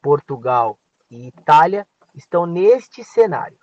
Portugal 0.00 0.78
e 1.10 1.28
Itália 1.28 1.86
estão 2.14 2.46
neste 2.46 3.02
cenário, 3.04 3.58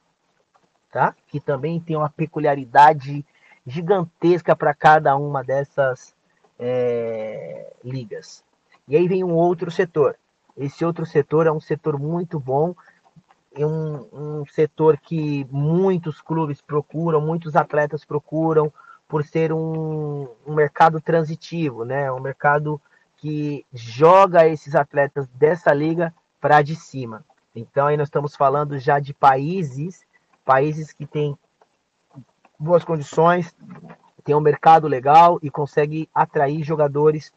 tá? 0.91 1.15
Que 1.27 1.39
também 1.39 1.79
tem 1.79 1.95
uma 1.95 2.09
peculiaridade 2.09 3.25
gigantesca 3.65 4.55
para 4.55 4.73
cada 4.73 5.15
uma 5.15 5.43
dessas 5.43 6.15
é, 6.57 7.71
ligas. 7.83 8.43
E 8.87 8.95
aí 8.95 9.07
vem 9.07 9.23
um 9.23 9.33
outro 9.33 9.69
setor. 9.69 10.17
Esse 10.57 10.83
outro 10.83 11.05
setor 11.05 11.47
é 11.47 11.51
um 11.51 11.59
setor 11.59 11.97
muito 11.97 12.39
bom, 12.39 12.75
é 13.53 13.65
um, 13.65 14.07
um 14.11 14.45
setor 14.45 14.97
que 14.97 15.45
muitos 15.49 16.21
clubes 16.21 16.61
procuram, 16.61 17.21
muitos 17.21 17.55
atletas 17.55 18.03
procuram, 18.03 18.71
por 19.07 19.25
ser 19.25 19.51
um, 19.51 20.27
um 20.45 20.53
mercado 20.53 21.01
transitivo, 21.01 21.83
né? 21.83 22.11
Um 22.11 22.19
mercado 22.19 22.79
que 23.17 23.65
joga 23.73 24.47
esses 24.47 24.75
atletas 24.75 25.27
dessa 25.29 25.73
liga 25.73 26.13
para 26.39 26.61
de 26.61 26.75
cima. 26.75 27.25
Então 27.55 27.87
aí 27.87 27.97
nós 27.97 28.07
estamos 28.07 28.35
falando 28.35 28.77
já 28.77 28.99
de 28.99 29.13
países, 29.13 30.05
países 30.45 30.93
que 30.93 31.05
têm 31.05 31.37
boas 32.57 32.83
condições, 32.83 33.55
tem 34.23 34.35
um 34.35 34.41
mercado 34.41 34.87
legal 34.87 35.39
e 35.41 35.49
consegue 35.49 36.09
atrair 36.13 36.63
jogadores 36.63 37.31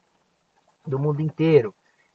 do 0.87 0.99
mundo 0.99 1.21
inteiro, 1.21 1.75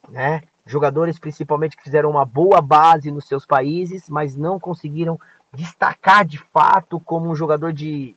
né? 0.10 0.44
Jogadores 0.66 1.18
principalmente 1.18 1.78
que 1.78 1.84
fizeram 1.84 2.10
uma 2.10 2.26
boa 2.26 2.62
base 2.62 3.10
nos 3.10 3.26
seus 3.26 3.46
países, 3.46 4.10
mas 4.10 4.36
não 4.36 4.60
conseguiram 4.60 5.20
destacar 5.54 6.26
de 6.26 6.38
fato 6.38 7.00
como 7.00 7.30
um 7.30 7.36
jogador 7.36 7.72
de, 7.72 8.16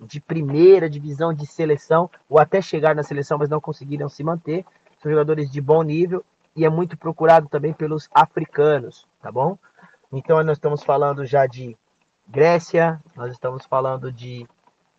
de 0.00 0.20
primeira 0.20 0.88
divisão 0.88 1.32
de 1.34 1.46
seleção, 1.46 2.10
ou 2.28 2.38
até 2.38 2.62
chegar 2.62 2.94
na 2.94 3.02
seleção, 3.02 3.36
mas 3.36 3.50
não 3.50 3.60
conseguiram 3.60 4.08
se 4.08 4.24
manter. 4.24 4.64
São 5.02 5.10
jogadores 5.10 5.50
de 5.50 5.60
bom 5.60 5.82
nível 5.82 6.24
e 6.56 6.64
é 6.64 6.70
muito 6.70 6.96
procurado 6.96 7.48
também 7.48 7.72
pelos 7.72 8.08
africanos, 8.12 9.06
tá 9.20 9.30
bom? 9.30 9.58
Então 10.12 10.42
nós 10.42 10.56
estamos 10.56 10.82
falando 10.82 11.24
já 11.24 11.46
de 11.46 11.76
Grécia, 12.26 13.00
nós 13.14 13.32
estamos 13.32 13.64
falando 13.66 14.12
de 14.12 14.46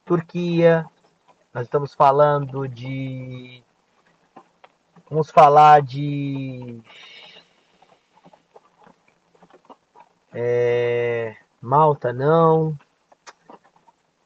Turquia, 0.05 0.85
nós 1.53 1.63
estamos 1.63 1.93
falando 1.93 2.67
de. 2.67 3.63
Vamos 5.09 5.29
falar 5.29 5.81
de. 5.81 6.81
É, 10.33 11.35
Malta, 11.61 12.13
não. 12.13 12.77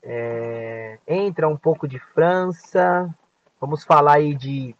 É, 0.03 0.99
entra 1.07 1.47
um 1.47 1.57
pouco 1.57 1.87
de 1.87 1.99
França. 1.99 3.09
Vamos 3.59 3.83
falar 3.83 4.17
aí 4.17 4.35
de 4.35 4.75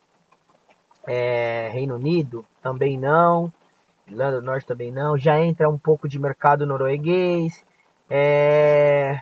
é, 1.07 1.69
Reino 1.72 1.95
Unido, 1.95 2.45
também 2.62 2.98
não. 2.98 3.51
Irlanda 4.08 4.40
do 4.40 4.46
Norte 4.46 4.68
também 4.68 4.92
não. 4.92 5.18
Já 5.18 5.40
entra 5.40 5.70
um 5.70 5.78
pouco 5.78 6.08
de 6.08 6.20
mercado 6.20 6.66
norueguês. 6.66 7.64
É, 8.10 9.22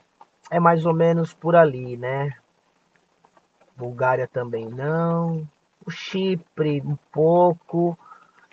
é 0.52 0.60
mais 0.60 0.86
ou 0.86 0.94
menos 0.94 1.34
por 1.34 1.56
ali, 1.56 1.96
né? 1.98 2.34
Bulgária 3.75 4.28
também 4.28 4.68
não. 4.68 5.48
O 5.86 5.92
Chipre, 5.92 6.82
um 6.82 6.98
pouco. 7.12 7.98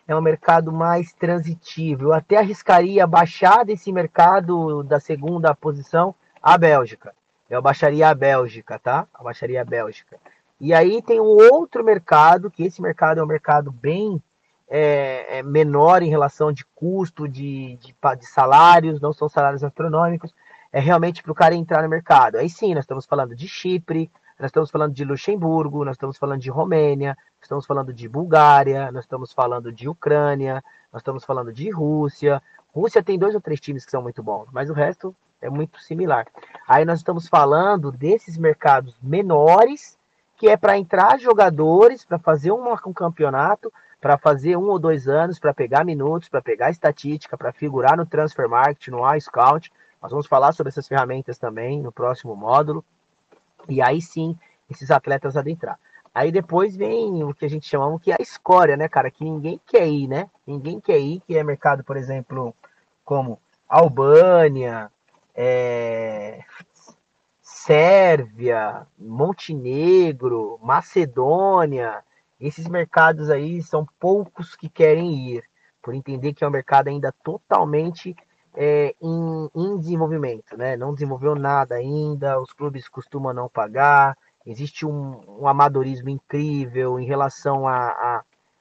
É 0.06 0.16
um 0.16 0.20
mercado 0.20 0.72
mais 0.72 1.12
transitivo. 1.12 2.04
Eu 2.04 2.12
até 2.12 2.36
arriscaria 2.36 3.06
baixar 3.06 3.64
desse 3.64 3.92
mercado 3.92 4.82
da 4.82 4.98
segunda 4.98 5.54
posição 5.54 6.14
a 6.42 6.56
Bélgica. 6.56 7.14
Eu 7.48 7.60
baixaria 7.60 8.08
a 8.08 8.14
Bélgica, 8.14 8.78
tá? 8.78 9.06
Eu 9.16 9.24
baixaria 9.24 9.60
a 9.60 9.64
Bélgica. 9.64 10.16
E 10.60 10.74
aí 10.74 11.00
tem 11.00 11.20
um 11.20 11.52
outro 11.52 11.82
mercado, 11.82 12.50
que 12.50 12.64
esse 12.64 12.82
mercado 12.82 13.18
é 13.18 13.22
um 13.22 13.26
mercado 13.26 13.70
bem 13.72 14.22
é, 14.70 15.38
é 15.38 15.42
menor 15.42 16.00
em 16.00 16.08
relação 16.08 16.52
de 16.52 16.64
custo, 16.74 17.28
de, 17.28 17.76
de, 17.76 17.94
de 18.18 18.26
salários, 18.26 19.00
não 19.00 19.12
são 19.12 19.28
salários 19.28 19.64
astronômicos, 19.64 20.32
é 20.72 20.78
realmente 20.78 21.22
para 21.22 21.32
o 21.32 21.34
cara 21.34 21.56
entrar 21.56 21.82
no 21.82 21.88
mercado. 21.88 22.36
Aí 22.36 22.48
sim, 22.48 22.72
nós 22.72 22.84
estamos 22.84 23.04
falando 23.04 23.34
de 23.34 23.48
Chipre, 23.48 24.08
nós 24.38 24.48
estamos 24.48 24.70
falando 24.70 24.94
de 24.94 25.04
Luxemburgo, 25.04 25.84
nós 25.84 25.96
estamos 25.96 26.16
falando 26.16 26.40
de 26.40 26.48
Romênia, 26.48 27.18
estamos 27.42 27.66
falando 27.66 27.92
de 27.92 28.08
Bulgária, 28.08 28.90
nós 28.92 29.04
estamos 29.04 29.32
falando 29.32 29.72
de 29.72 29.88
Ucrânia, 29.88 30.62
nós 30.92 31.00
estamos 31.00 31.24
falando 31.24 31.52
de 31.52 31.68
Rússia. 31.68 32.40
Rússia 32.72 33.02
tem 33.02 33.18
dois 33.18 33.34
ou 33.34 33.40
três 33.40 33.60
times 33.60 33.84
que 33.84 33.90
são 33.90 34.00
muito 34.00 34.22
bons, 34.22 34.46
mas 34.52 34.70
o 34.70 34.72
resto 34.72 35.14
é 35.42 35.50
muito 35.50 35.80
similar. 35.80 36.26
Aí 36.66 36.84
nós 36.84 37.00
estamos 37.00 37.26
falando 37.26 37.90
desses 37.90 38.38
mercados 38.38 38.94
menores, 39.02 39.98
que 40.36 40.48
é 40.48 40.56
para 40.56 40.78
entrar 40.78 41.18
jogadores, 41.18 42.04
para 42.04 42.18
fazer 42.18 42.52
um, 42.52 42.72
um 42.86 42.92
campeonato, 42.92 43.72
para 44.00 44.16
fazer 44.16 44.56
um 44.56 44.68
ou 44.68 44.78
dois 44.78 45.06
anos, 45.06 45.38
para 45.38 45.52
pegar 45.52 45.84
minutos, 45.84 46.28
para 46.28 46.40
pegar 46.40 46.70
estatística, 46.70 47.36
para 47.36 47.52
figurar 47.52 47.96
no 47.96 48.06
Transfer 48.06 48.48
Market, 48.48 48.88
no 48.88 49.14
iScout. 49.14 49.70
Nós 50.00 50.10
vamos 50.10 50.26
falar 50.26 50.52
sobre 50.52 50.70
essas 50.70 50.88
ferramentas 50.88 51.38
também 51.38 51.82
no 51.82 51.92
próximo 51.92 52.34
módulo. 52.34 52.84
E 53.68 53.82
aí 53.82 54.00
sim, 54.00 54.38
esses 54.70 54.90
atletas 54.90 55.36
adentrar. 55.36 55.78
Aí 56.14 56.32
depois 56.32 56.74
vem 56.74 57.22
o 57.22 57.34
que 57.34 57.44
a 57.44 57.48
gente 57.48 57.68
chama 57.68 57.98
que 58.00 58.10
é 58.10 58.16
a 58.18 58.22
escória, 58.22 58.76
né, 58.76 58.88
cara? 58.88 59.10
Que 59.10 59.22
ninguém 59.22 59.60
quer 59.66 59.86
ir, 59.86 60.08
né? 60.08 60.28
Ninguém 60.46 60.80
quer 60.80 60.98
ir, 60.98 61.20
que 61.26 61.36
é 61.36 61.44
mercado, 61.44 61.84
por 61.84 61.96
exemplo, 61.96 62.54
como 63.04 63.38
Albânia, 63.68 64.90
é... 65.34 66.42
Sérvia, 67.42 68.86
Montenegro, 68.98 70.58
Macedônia, 70.62 72.02
esses 72.40 72.66
mercados 72.66 73.30
aí 73.30 73.62
são 73.62 73.86
poucos 73.98 74.56
que 74.56 74.68
querem 74.68 75.14
ir, 75.28 75.44
por 75.82 75.94
entender 75.94 76.32
que 76.32 76.42
é 76.42 76.48
um 76.48 76.50
mercado 76.50 76.88
ainda 76.88 77.12
totalmente 77.22 78.16
é, 78.54 78.94
em, 79.00 79.50
em, 79.54 79.78
desenvolvimento, 79.78 80.56
né? 80.56 80.76
Não 80.76 80.94
desenvolveu 80.94 81.34
nada 81.34 81.76
ainda, 81.76 82.40
os 82.40 82.52
clubes 82.52 82.88
costumam 82.88 83.32
não 83.32 83.48
pagar, 83.48 84.16
existe 84.46 84.86
um, 84.86 85.20
um 85.40 85.46
amadorismo 85.46 86.08
incrível 86.08 86.98
em 86.98 87.04
relação 87.04 87.64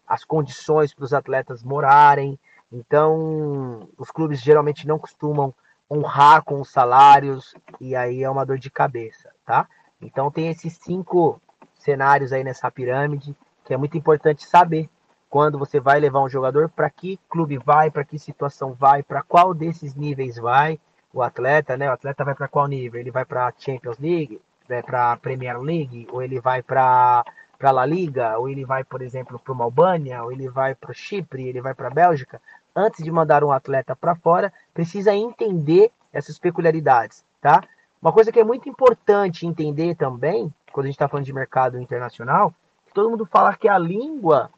as 0.07 0.23
condições 0.23 0.93
para 0.93 1.05
os 1.05 1.13
atletas 1.13 1.63
morarem. 1.63 2.37
Então, 2.71 3.87
os 3.97 4.11
clubes 4.11 4.41
geralmente 4.41 4.87
não 4.87 4.99
costumam 4.99 5.53
honrar 5.89 6.43
com 6.43 6.61
os 6.61 6.69
salários 6.69 7.55
e 7.79 7.95
aí 7.95 8.23
é 8.23 8.29
uma 8.29 8.45
dor 8.45 8.59
de 8.59 8.69
cabeça, 8.69 9.31
tá? 9.45 9.67
Então 9.99 10.29
tem 10.29 10.49
esses 10.49 10.73
cinco 10.73 11.41
cenários 11.73 12.31
aí 12.31 12.43
nessa 12.43 12.69
pirâmide 12.69 13.35
que 13.69 13.73
é 13.75 13.77
muito 13.77 13.95
importante 13.95 14.47
saber 14.47 14.89
quando 15.29 15.59
você 15.59 15.79
vai 15.79 15.99
levar 15.99 16.21
um 16.21 16.27
jogador, 16.27 16.69
para 16.69 16.89
que 16.89 17.19
clube 17.29 17.59
vai, 17.59 17.91
para 17.91 18.03
que 18.03 18.17
situação 18.17 18.73
vai, 18.73 19.03
para 19.03 19.21
qual 19.21 19.53
desses 19.53 19.93
níveis 19.93 20.37
vai 20.37 20.79
o 21.13 21.21
atleta, 21.21 21.77
né? 21.77 21.87
O 21.87 21.93
atleta 21.93 22.25
vai 22.25 22.33
para 22.33 22.47
qual 22.47 22.65
nível? 22.65 22.99
Ele 22.99 23.11
vai 23.11 23.23
para 23.25 23.53
Champions 23.59 23.99
League, 23.99 24.41
vai 24.67 24.81
para 24.81 25.15
Premier 25.17 25.61
League, 25.61 26.07
ou 26.11 26.23
ele 26.23 26.39
vai 26.39 26.63
para 26.63 27.23
para 27.59 27.69
La 27.69 27.85
Liga, 27.85 28.39
ou 28.39 28.49
ele 28.49 28.65
vai, 28.65 28.83
por 28.83 29.03
exemplo, 29.03 29.37
para 29.37 29.53
uma 29.53 29.65
Albânia, 29.65 30.23
ou 30.23 30.31
ele 30.31 30.49
vai 30.49 30.73
para 30.73 30.91
Chipre, 30.91 31.47
ele 31.47 31.61
vai 31.61 31.75
para 31.75 31.89
a 31.89 31.91
Bélgica. 31.91 32.41
Antes 32.75 33.03
de 33.03 33.11
mandar 33.11 33.43
um 33.43 33.51
atleta 33.51 33.95
para 33.95 34.15
fora, 34.15 34.51
precisa 34.73 35.13
entender 35.13 35.91
essas 36.11 36.39
peculiaridades, 36.39 37.23
tá? 37.39 37.61
Uma 38.01 38.11
coisa 38.11 38.31
que 38.31 38.39
é 38.39 38.43
muito 38.43 38.67
importante 38.67 39.45
entender 39.45 39.93
também, 39.93 40.51
quando 40.71 40.85
a 40.85 40.87
gente 40.87 40.95
está 40.95 41.07
falando 41.07 41.25
de 41.25 41.33
mercado 41.33 41.79
internacional, 41.79 42.51
todo 42.93 43.09
mundo 43.09 43.25
fala 43.25 43.55
que 43.55 43.67
a 43.67 43.77
língua 43.77 44.49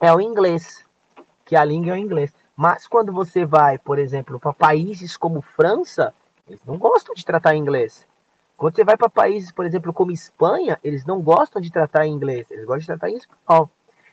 é 0.00 0.12
o 0.12 0.20
inglês, 0.20 0.84
que 1.44 1.56
a 1.56 1.64
língua 1.64 1.92
é 1.92 1.94
o 1.94 1.98
inglês. 1.98 2.32
Mas 2.56 2.86
quando 2.86 3.12
você 3.12 3.44
vai, 3.44 3.78
por 3.78 3.98
exemplo, 3.98 4.40
para 4.40 4.52
países 4.52 5.16
como 5.16 5.42
França, 5.42 6.14
eles 6.48 6.60
não 6.64 6.78
gostam 6.78 7.14
de 7.14 7.24
tratar 7.24 7.54
inglês. 7.54 8.06
Quando 8.56 8.74
você 8.74 8.84
vai 8.84 8.96
para 8.96 9.10
países, 9.10 9.52
por 9.52 9.66
exemplo, 9.66 9.92
como 9.92 10.10
Espanha, 10.10 10.78
eles 10.82 11.04
não 11.04 11.20
gostam 11.20 11.60
de 11.60 11.70
tratar 11.70 12.06
em 12.06 12.12
inglês, 12.12 12.50
eles 12.50 12.64
gostam 12.64 12.80
de 12.80 12.86
tratar 12.86 13.10
em 13.10 13.16
espanhol. 13.16 13.70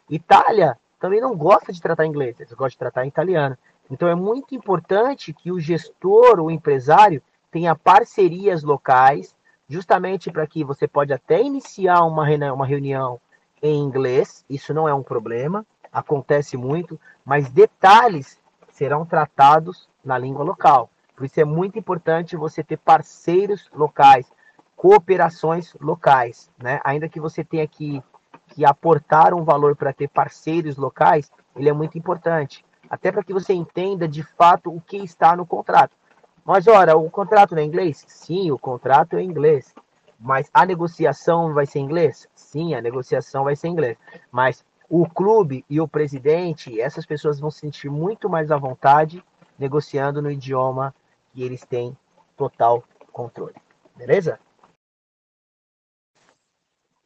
Itália 0.10 0.78
também 1.00 1.22
não 1.22 1.36
gosta 1.36 1.72
de 1.72 1.82
tratar 1.82 2.06
inglês, 2.06 2.38
eles 2.40 2.52
gostam 2.52 2.70
de 2.70 2.78
tratar 2.78 3.06
italiano. 3.06 3.58
Então 3.90 4.08
é 4.08 4.16
muito 4.16 4.54
importante 4.54 5.34
que 5.34 5.52
o 5.52 5.60
gestor, 5.60 6.40
o 6.40 6.52
empresário, 6.52 7.22
tenha 7.52 7.76
parcerias 7.76 8.64
locais, 8.64 9.36
justamente 9.68 10.32
para 10.32 10.48
que 10.48 10.64
você 10.64 10.88
pode 10.88 11.14
até 11.14 11.42
iniciar 11.42 12.04
uma 12.04 12.26
reunião, 12.26 12.56
uma 12.56 12.66
reunião 12.66 13.20
em 13.62 13.80
inglês, 13.80 14.44
isso 14.50 14.74
não 14.74 14.88
é 14.88 14.94
um 14.94 15.04
problema, 15.04 15.66
acontece 15.92 16.58
muito, 16.58 17.00
mas 17.24 17.50
detalhes 17.50 18.40
serão 18.72 19.06
tratados 19.06 19.88
na 20.04 20.18
língua 20.18 20.44
local. 20.44 20.90
Por 21.16 21.26
isso 21.26 21.40
é 21.40 21.46
muito 21.46 21.78
importante 21.78 22.36
você 22.36 22.64
ter 22.64 22.78
parceiros 22.78 23.70
locais, 23.74 24.30
cooperações 24.76 25.74
locais, 25.80 26.52
né? 26.58 26.82
Ainda 26.84 27.08
que 27.08 27.20
você 27.20 27.44
tenha 27.44 27.68
que, 27.68 28.04
que 28.48 28.66
aportar 28.66 29.34
um 29.34 29.44
valor 29.44 29.76
para 29.76 29.94
ter 29.94 30.10
parceiros 30.10 30.76
locais, 30.76 31.32
ele 31.56 31.70
é 31.70 31.74
muito 31.74 31.98
importante. 31.98 32.66
Até 32.90 33.12
para 33.12 33.24
que 33.24 33.34
você 33.34 33.54
entenda 33.54 34.08
de 34.08 34.24
fato 34.24 34.76
o 34.76 34.82
que 34.82 34.98
está 34.98 35.36
no 35.36 35.46
contrato. 35.46 35.96
Mas, 36.46 36.68
ora, 36.68 36.98
o 36.98 37.10
contrato 37.10 37.56
não 37.56 37.62
é 37.62 37.66
inglês? 37.66 38.04
Sim, 38.08 38.52
o 38.52 38.60
contrato 38.60 39.16
é 39.16 39.24
inglês. 39.24 39.74
Mas 40.20 40.50
a 40.54 40.66
negociação 40.66 41.54
vai 41.54 41.66
ser 41.66 41.80
em 41.80 41.84
inglês? 41.84 42.28
Sim, 42.36 42.76
a 42.76 42.82
negociação 42.82 43.46
vai 43.46 43.56
ser 43.56 43.68
em 43.68 43.72
inglês. 43.72 43.98
Mas 44.32 44.66
o 44.90 45.08
clube 45.10 45.66
e 45.70 45.80
o 45.82 45.88
presidente, 45.88 46.80
essas 46.80 47.06
pessoas 47.06 47.40
vão 47.40 47.50
se 47.50 47.60
sentir 47.60 47.90
muito 47.90 48.30
mais 48.30 48.52
à 48.52 48.58
vontade 48.58 49.24
negociando 49.58 50.22
no 50.22 50.32
idioma 50.32 50.94
que 51.32 51.44
eles 51.44 51.66
têm 51.66 51.98
total 52.36 52.84
controle. 53.12 53.56
Beleza? 53.96 54.40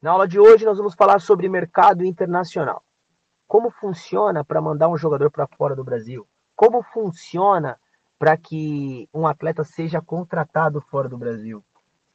Na 0.02 0.12
aula 0.12 0.28
de 0.28 0.40
hoje 0.40 0.66
nós 0.66 0.78
vamos 0.78 0.96
falar 0.96 1.20
sobre 1.20 1.50
mercado 1.50 2.06
internacional. 2.06 2.84
Como 3.48 3.70
funciona 3.70 4.44
para 4.44 4.62
mandar 4.62 4.90
um 4.90 4.98
jogador 4.98 5.32
para 5.32 5.48
fora 5.48 5.76
do 5.76 5.84
Brasil? 5.84 6.28
Como 6.56 6.84
funciona 6.84 7.80
para 8.18 8.36
que 8.36 9.08
um 9.14 9.28
atleta 9.28 9.64
seja 9.64 10.02
contratado 10.02 10.82
fora 10.82 11.08
do 11.08 11.18
Brasil? 11.18 11.64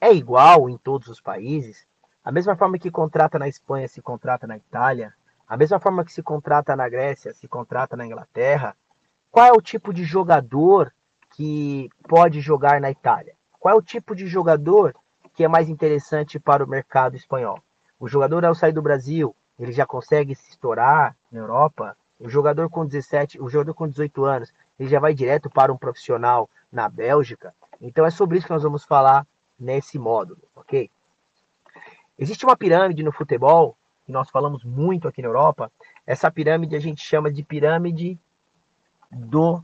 É 0.00 0.12
igual 0.12 0.68
em 0.68 0.76
todos 0.76 1.08
os 1.08 1.20
países? 1.20 1.86
A 2.24 2.32
mesma 2.32 2.56
forma 2.56 2.78
que 2.78 2.90
contrata 2.90 3.38
na 3.38 3.48
Espanha 3.48 3.88
se 3.88 4.02
contrata 4.02 4.46
na 4.46 4.56
Itália? 4.56 5.12
A 5.48 5.56
mesma 5.56 5.78
forma 5.78 6.04
que 6.04 6.12
se 6.12 6.22
contrata 6.22 6.74
na 6.74 6.88
Grécia 6.88 7.32
se 7.32 7.46
contrata 7.46 7.96
na 7.96 8.06
Inglaterra? 8.06 8.76
Qual 9.30 9.46
é 9.46 9.52
o 9.52 9.60
tipo 9.60 9.92
de 9.92 10.04
jogador 10.04 10.92
que 11.30 11.88
pode 12.08 12.40
jogar 12.40 12.80
na 12.80 12.90
Itália? 12.90 13.34
Qual 13.58 13.74
é 13.74 13.78
o 13.78 13.82
tipo 13.82 14.14
de 14.14 14.26
jogador 14.26 14.94
que 15.34 15.44
é 15.44 15.48
mais 15.48 15.68
interessante 15.68 16.38
para 16.38 16.64
o 16.64 16.68
mercado 16.68 17.16
espanhol? 17.16 17.58
O 17.98 18.08
jogador, 18.08 18.44
ao 18.44 18.54
sair 18.54 18.72
do 18.72 18.82
Brasil, 18.82 19.34
ele 19.58 19.72
já 19.72 19.86
consegue 19.86 20.34
se 20.34 20.50
estourar 20.50 21.16
na 21.30 21.38
Europa. 21.38 21.96
O 22.18 22.28
jogador 22.28 22.68
com 22.68 22.84
17, 22.84 23.40
o 23.40 23.48
jogador 23.48 23.74
com 23.74 23.88
18 23.88 24.24
anos, 24.24 24.52
ele 24.82 24.90
já 24.90 25.00
vai 25.00 25.14
direto 25.14 25.50
para 25.50 25.72
um 25.72 25.76
profissional 25.76 26.48
na 26.70 26.88
Bélgica. 26.88 27.54
Então 27.80 28.04
é 28.04 28.10
sobre 28.10 28.38
isso 28.38 28.46
que 28.46 28.52
nós 28.52 28.62
vamos 28.62 28.84
falar 28.84 29.26
nesse 29.58 29.98
módulo, 29.98 30.40
ok? 30.54 30.90
Existe 32.18 32.44
uma 32.44 32.56
pirâmide 32.56 33.02
no 33.02 33.12
futebol, 33.12 33.76
que 34.04 34.12
nós 34.12 34.30
falamos 34.30 34.64
muito 34.64 35.08
aqui 35.08 35.22
na 35.22 35.28
Europa. 35.28 35.70
Essa 36.06 36.30
pirâmide 36.30 36.76
a 36.76 36.80
gente 36.80 37.02
chama 37.02 37.30
de 37.30 37.42
pirâmide 37.42 38.18
do 39.10 39.62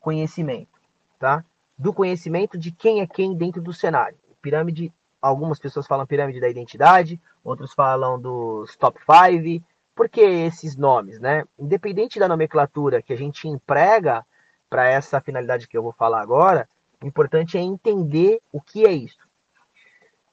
conhecimento 0.00 0.76
tá? 1.18 1.44
Do 1.76 1.92
conhecimento 1.92 2.56
de 2.58 2.70
quem 2.70 3.00
é 3.00 3.06
quem 3.06 3.34
dentro 3.34 3.60
do 3.60 3.72
cenário. 3.72 4.16
Pirâmide, 4.40 4.92
algumas 5.20 5.58
pessoas 5.58 5.86
falam 5.86 6.06
pirâmide 6.06 6.40
da 6.40 6.48
identidade, 6.48 7.20
outros 7.44 7.72
falam 7.74 8.18
dos 8.20 8.76
top 8.76 8.98
5. 9.00 9.64
Por 9.94 10.08
que 10.08 10.20
esses 10.20 10.76
nomes, 10.76 11.18
né? 11.18 11.44
Independente 11.58 12.18
da 12.18 12.28
nomenclatura 12.28 13.02
que 13.02 13.12
a 13.12 13.16
gente 13.16 13.48
emprega 13.48 14.24
para 14.68 14.86
essa 14.88 15.20
finalidade 15.20 15.68
que 15.68 15.76
eu 15.76 15.82
vou 15.82 15.92
falar 15.92 16.20
agora, 16.20 16.68
o 17.02 17.06
importante 17.06 17.56
é 17.56 17.60
entender 17.60 18.40
o 18.52 18.60
que 18.60 18.86
é 18.86 18.92
isso. 18.92 19.26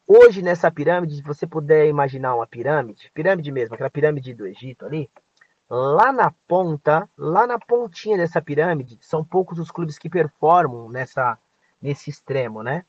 Hoje, 0.08 0.42
nessa 0.42 0.70
pirâmide, 0.70 1.16
se 1.16 1.22
você 1.22 1.48
puder 1.48 1.88
imaginar 1.88 2.36
uma 2.36 2.46
pirâmide, 2.48 3.10
pirâmide 3.14 3.52
mesmo, 3.52 3.76
aquela 3.76 3.90
pirâmide 3.90 4.34
do 4.34 4.46
Egito 4.46 4.86
ali, 4.86 5.10
Lá 5.76 6.12
na 6.12 6.30
ponta, 6.48 7.10
lá 7.18 7.48
na 7.48 7.58
pontinha 7.58 8.16
dessa 8.16 8.40
pirâmide, 8.40 9.00
são 9.02 9.24
poucos 9.24 9.58
os 9.58 9.72
clubes 9.72 9.98
que 9.98 10.08
performam 10.08 10.88
nessa, 10.88 11.36
nesse 11.82 12.12
extremo, 12.12 12.62
né? 12.62 12.86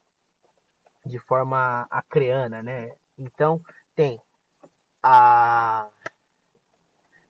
De 1.02 1.18
forma 1.18 1.86
acreana, 1.90 2.62
né? 2.62 2.94
Então, 3.16 3.64
tem 3.94 4.20
a, 5.02 5.88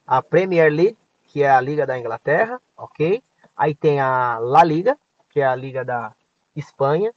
a 0.05 0.22
Premier 0.22 0.72
League, 0.72 0.98
que 1.24 1.44
é 1.44 1.50
a 1.50 1.61
Liga 1.61 1.87
da 1.87 1.96
Inglaterra, 1.96 2.61
ok? 2.77 3.22
Aí 3.56 3.74
tem 3.74 4.00
a 4.00 4.38
La 4.38 4.64
Liga, 4.64 4.98
que 5.30 5.40
é 5.40 5.46
a 5.46 5.54
Liga 5.54 5.84
da 5.84 6.12
Espanha, 6.56 7.12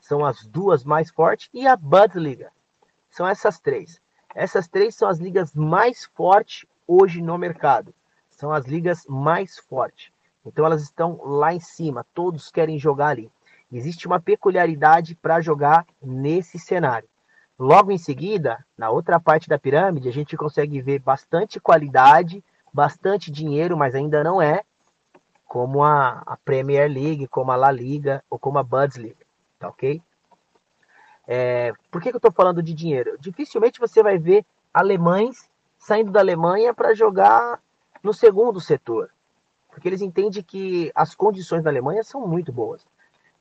são 0.00 0.24
as 0.24 0.44
duas 0.46 0.84
mais 0.84 1.10
fortes, 1.10 1.48
e 1.52 1.66
a 1.66 1.76
Bundesliga. 1.76 2.50
São 3.10 3.26
essas 3.26 3.60
três. 3.60 4.00
Essas 4.34 4.66
três 4.66 4.94
são 4.94 5.08
as 5.08 5.18
ligas 5.18 5.54
mais 5.54 6.04
fortes 6.14 6.66
hoje 6.86 7.20
no 7.20 7.36
mercado. 7.38 7.94
São 8.30 8.50
as 8.52 8.66
ligas 8.66 9.04
mais 9.06 9.58
fortes. 9.58 10.10
Então 10.44 10.64
elas 10.66 10.82
estão 10.82 11.20
lá 11.22 11.54
em 11.54 11.60
cima, 11.60 12.06
todos 12.12 12.50
querem 12.50 12.78
jogar 12.78 13.08
ali. 13.08 13.30
Existe 13.70 14.06
uma 14.06 14.20
peculiaridade 14.20 15.14
para 15.14 15.40
jogar 15.40 15.86
nesse 16.02 16.58
cenário. 16.58 17.08
Logo 17.58 17.92
em 17.92 17.98
seguida, 17.98 18.64
na 18.76 18.90
outra 18.90 19.20
parte 19.20 19.48
da 19.48 19.58
pirâmide, 19.58 20.08
a 20.08 20.12
gente 20.12 20.36
consegue 20.36 20.80
ver 20.80 20.98
bastante 20.98 21.60
qualidade, 21.60 22.42
bastante 22.72 23.30
dinheiro, 23.30 23.76
mas 23.76 23.94
ainda 23.94 24.24
não 24.24 24.42
é 24.42 24.62
como 25.52 25.84
a, 25.84 26.22
a 26.24 26.34
Premier 26.38 26.90
League, 26.90 27.28
como 27.28 27.52
a 27.52 27.56
La 27.56 27.70
Liga 27.70 28.24
ou 28.30 28.38
como 28.38 28.58
a 28.58 28.62
Bundesliga, 28.62 29.26
tá 29.58 29.68
ok? 29.68 30.00
É, 31.28 31.74
por 31.90 32.00
que, 32.00 32.08
que 32.08 32.16
eu 32.16 32.18
estou 32.18 32.32
falando 32.32 32.62
de 32.62 32.72
dinheiro? 32.72 33.18
Dificilmente 33.20 33.78
você 33.78 34.02
vai 34.02 34.16
ver 34.16 34.46
alemães 34.72 35.50
saindo 35.78 36.10
da 36.10 36.20
Alemanha 36.20 36.72
para 36.72 36.94
jogar 36.94 37.60
no 38.02 38.14
segundo 38.14 38.62
setor, 38.62 39.10
porque 39.68 39.86
eles 39.86 40.00
entendem 40.00 40.42
que 40.42 40.90
as 40.94 41.14
condições 41.14 41.62
da 41.62 41.68
Alemanha 41.68 42.02
são 42.02 42.26
muito 42.26 42.50
boas. 42.50 42.86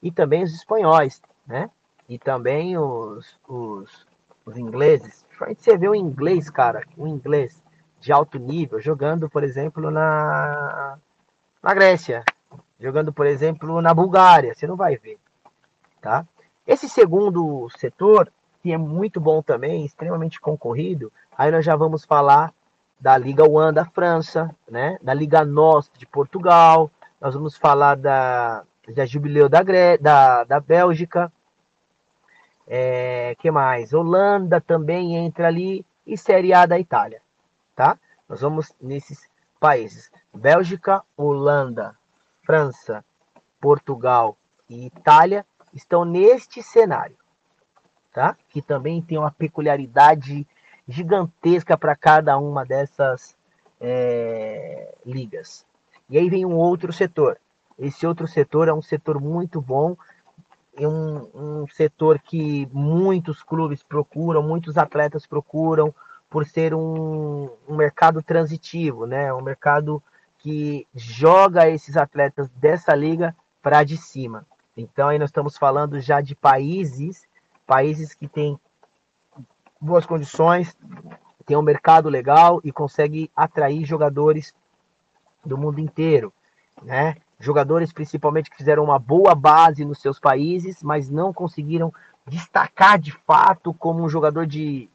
E 0.03 0.11
também 0.11 0.43
os 0.43 0.53
espanhóis, 0.53 1.21
né? 1.47 1.69
E 2.09 2.19
também 2.19 2.77
os, 2.77 3.39
os, 3.47 4.05
os 4.45 4.57
ingleses. 4.57 5.25
Você 5.57 5.77
vê 5.77 5.87
o 5.87 5.95
inglês, 5.95 6.49
cara, 6.49 6.83
o 6.97 7.07
inglês 7.07 7.63
de 8.01 8.11
alto 8.11 8.37
nível, 8.37 8.81
jogando, 8.81 9.29
por 9.29 9.45
exemplo, 9.45 9.89
na, 9.89 10.99
na 11.61 11.73
Grécia, 11.73 12.23
jogando, 12.79 13.13
por 13.13 13.25
exemplo, 13.25 13.81
na 13.81 13.93
Bulgária, 13.93 14.53
você 14.53 14.65
não 14.65 14.75
vai 14.75 14.97
ver, 14.97 15.17
tá? 16.01 16.25
Esse 16.65 16.87
segundo 16.87 17.69
setor, 17.77 18.31
que 18.61 18.71
é 18.71 18.77
muito 18.77 19.19
bom 19.19 19.41
também, 19.41 19.85
extremamente 19.85 20.39
concorrido, 20.39 21.11
Aí 21.41 21.49
nós 21.49 21.65
já 21.65 21.75
vamos 21.75 22.05
falar 22.05 22.53
da 22.99 23.17
Liga 23.17 23.49
One 23.49 23.73
da 23.73 23.83
França, 23.83 24.55
né? 24.69 24.99
da 25.01 25.11
Liga 25.11 25.43
NOS 25.43 25.89
de 25.97 26.05
Portugal, 26.05 26.91
nós 27.19 27.33
vamos 27.33 27.57
falar 27.57 27.95
da, 27.95 28.63
da 28.93 29.07
Jubileu 29.07 29.49
da, 29.49 29.63
da, 29.99 30.43
da 30.43 30.59
Bélgica, 30.59 31.33
é, 32.67 33.35
que 33.39 33.49
mais? 33.49 33.91
Holanda 33.91 34.61
também 34.61 35.15
entra 35.15 35.47
ali 35.47 35.83
e 36.05 36.15
Série 36.15 36.53
A 36.53 36.67
da 36.67 36.77
Itália, 36.77 37.23
tá? 37.75 37.97
Nós 38.29 38.41
vamos 38.41 38.71
nesses 38.79 39.27
países: 39.59 40.11
Bélgica, 40.33 41.03
Holanda, 41.15 41.95
França, 42.43 43.03
Portugal 43.59 44.37
e 44.69 44.85
Itália 44.85 45.45
estão 45.73 46.03
neste 46.03 46.63
cenário, 46.63 47.17
tá? 48.13 48.35
Que 48.49 48.61
também 48.61 49.01
tem 49.01 49.17
uma 49.17 49.31
peculiaridade 49.31 50.47
gigantesca 50.87 51.77
para 51.77 51.95
cada 51.95 52.37
uma 52.37 52.65
dessas 52.65 53.35
é, 53.79 54.93
ligas. 55.05 55.65
E 56.09 56.17
aí 56.17 56.29
vem 56.29 56.45
um 56.45 56.55
outro 56.55 56.91
setor. 56.91 57.37
Esse 57.77 58.05
outro 58.05 58.27
setor 58.27 58.67
é 58.67 58.73
um 58.73 58.81
setor 58.81 59.19
muito 59.19 59.61
bom, 59.61 59.95
é 60.75 60.87
um, 60.87 61.29
um 61.33 61.67
setor 61.67 62.19
que 62.19 62.67
muitos 62.71 63.41
clubes 63.43 63.83
procuram, 63.83 64.43
muitos 64.43 64.77
atletas 64.77 65.25
procuram, 65.25 65.93
por 66.29 66.45
ser 66.45 66.73
um, 66.73 67.49
um 67.67 67.75
mercado 67.75 68.23
transitivo, 68.23 69.05
né? 69.05 69.33
Um 69.33 69.41
mercado 69.41 70.01
que 70.41 70.87
joga 70.93 71.69
esses 71.69 71.95
atletas 71.95 72.49
dessa 72.51 72.95
liga 72.95 73.35
para 73.61 73.83
de 73.83 73.97
cima. 73.97 74.45
Então 74.75 75.09
aí 75.09 75.19
nós 75.19 75.29
estamos 75.29 75.57
falando 75.57 75.99
já 75.99 76.19
de 76.21 76.35
países, 76.35 77.27
países 77.65 78.13
que 78.13 78.27
têm 78.27 78.59
boas 79.79 80.05
condições, 80.05 80.75
tem 81.45 81.55
um 81.57 81.61
mercado 81.61 82.09
legal 82.09 82.59
e 82.63 82.71
consegue 82.71 83.29
atrair 83.35 83.85
jogadores 83.85 84.53
do 85.45 85.57
mundo 85.57 85.79
inteiro, 85.79 86.33
né? 86.81 87.17
Jogadores 87.39 87.91
principalmente 87.91 88.49
que 88.49 88.57
fizeram 88.57 88.83
uma 88.83 88.99
boa 88.99 89.33
base 89.33 89.83
nos 89.83 89.99
seus 89.99 90.19
países, 90.19 90.81
mas 90.83 91.09
não 91.09 91.33
conseguiram 91.33 91.93
destacar 92.25 92.99
de 92.99 93.11
fato 93.11 93.73
como 93.73 94.03
um 94.03 94.09
jogador 94.09 94.45
de 94.45 94.89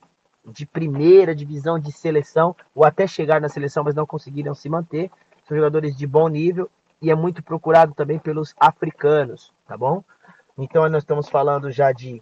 de 0.46 0.64
primeira 0.64 1.34
divisão 1.34 1.78
de 1.78 1.90
seleção, 1.90 2.54
ou 2.74 2.84
até 2.84 3.06
chegar 3.06 3.40
na 3.40 3.48
seleção, 3.48 3.82
mas 3.82 3.94
não 3.94 4.06
conseguiram 4.06 4.54
se 4.54 4.68
manter. 4.68 5.10
São 5.46 5.56
jogadores 5.56 5.96
de 5.96 6.06
bom 6.06 6.26
nível 6.26 6.68
e 7.00 7.10
é 7.10 7.14
muito 7.14 7.40
procurado 7.42 7.94
também 7.94 8.18
pelos 8.18 8.52
africanos, 8.58 9.52
tá 9.66 9.76
bom? 9.76 10.02
Então 10.58 10.88
nós 10.88 11.02
estamos 11.02 11.28
falando 11.28 11.70
já 11.70 11.92
de 11.92 12.20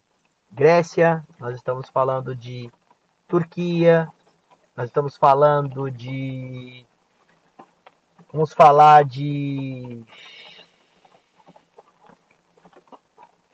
Grécia, 0.52 1.24
nós 1.40 1.56
estamos 1.56 1.88
falando 1.88 2.36
de 2.36 2.70
Turquia, 3.26 4.08
nós 4.76 4.86
estamos 4.86 5.16
falando 5.16 5.90
de. 5.90 6.84
Vamos 8.30 8.52
falar 8.52 9.04
de. 9.04 10.04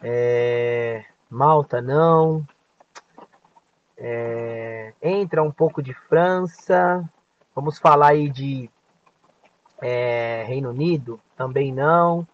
É, 0.02 1.04
Malta, 1.28 1.80
não. 1.80 2.44
É, 3.96 4.94
entra 5.00 5.42
um 5.44 5.52
pouco 5.52 5.80
de 5.80 5.94
França. 5.94 7.08
Vamos 7.54 7.78
falar 7.78 8.08
aí 8.08 8.28
de 8.28 8.68
é, 9.80 10.44
Reino 10.46 10.70
Unido, 10.70 11.20
também 11.36 11.72
não. 11.72 12.26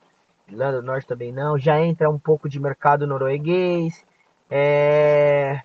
Irlanda 0.48 0.80
do 0.80 0.86
Norte 0.86 1.06
também 1.06 1.32
não. 1.32 1.58
Já 1.58 1.80
entra 1.80 2.10
um 2.10 2.18
pouco 2.18 2.48
de 2.48 2.60
mercado 2.60 3.06
norueguês. 3.06 4.04
É, 4.50 5.60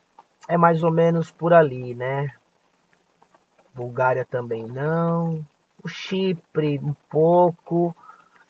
é 0.48 0.58
mais 0.58 0.84
ou 0.84 0.92
menos 0.92 1.32
por 1.32 1.54
ali, 1.54 1.94
né? 1.94 2.32
Bulgária 3.74 4.26
também 4.26 4.66
não. 4.66 5.46
O 5.84 5.88
Chipre, 5.88 6.80
um 6.80 6.94
pouco. 7.10 7.96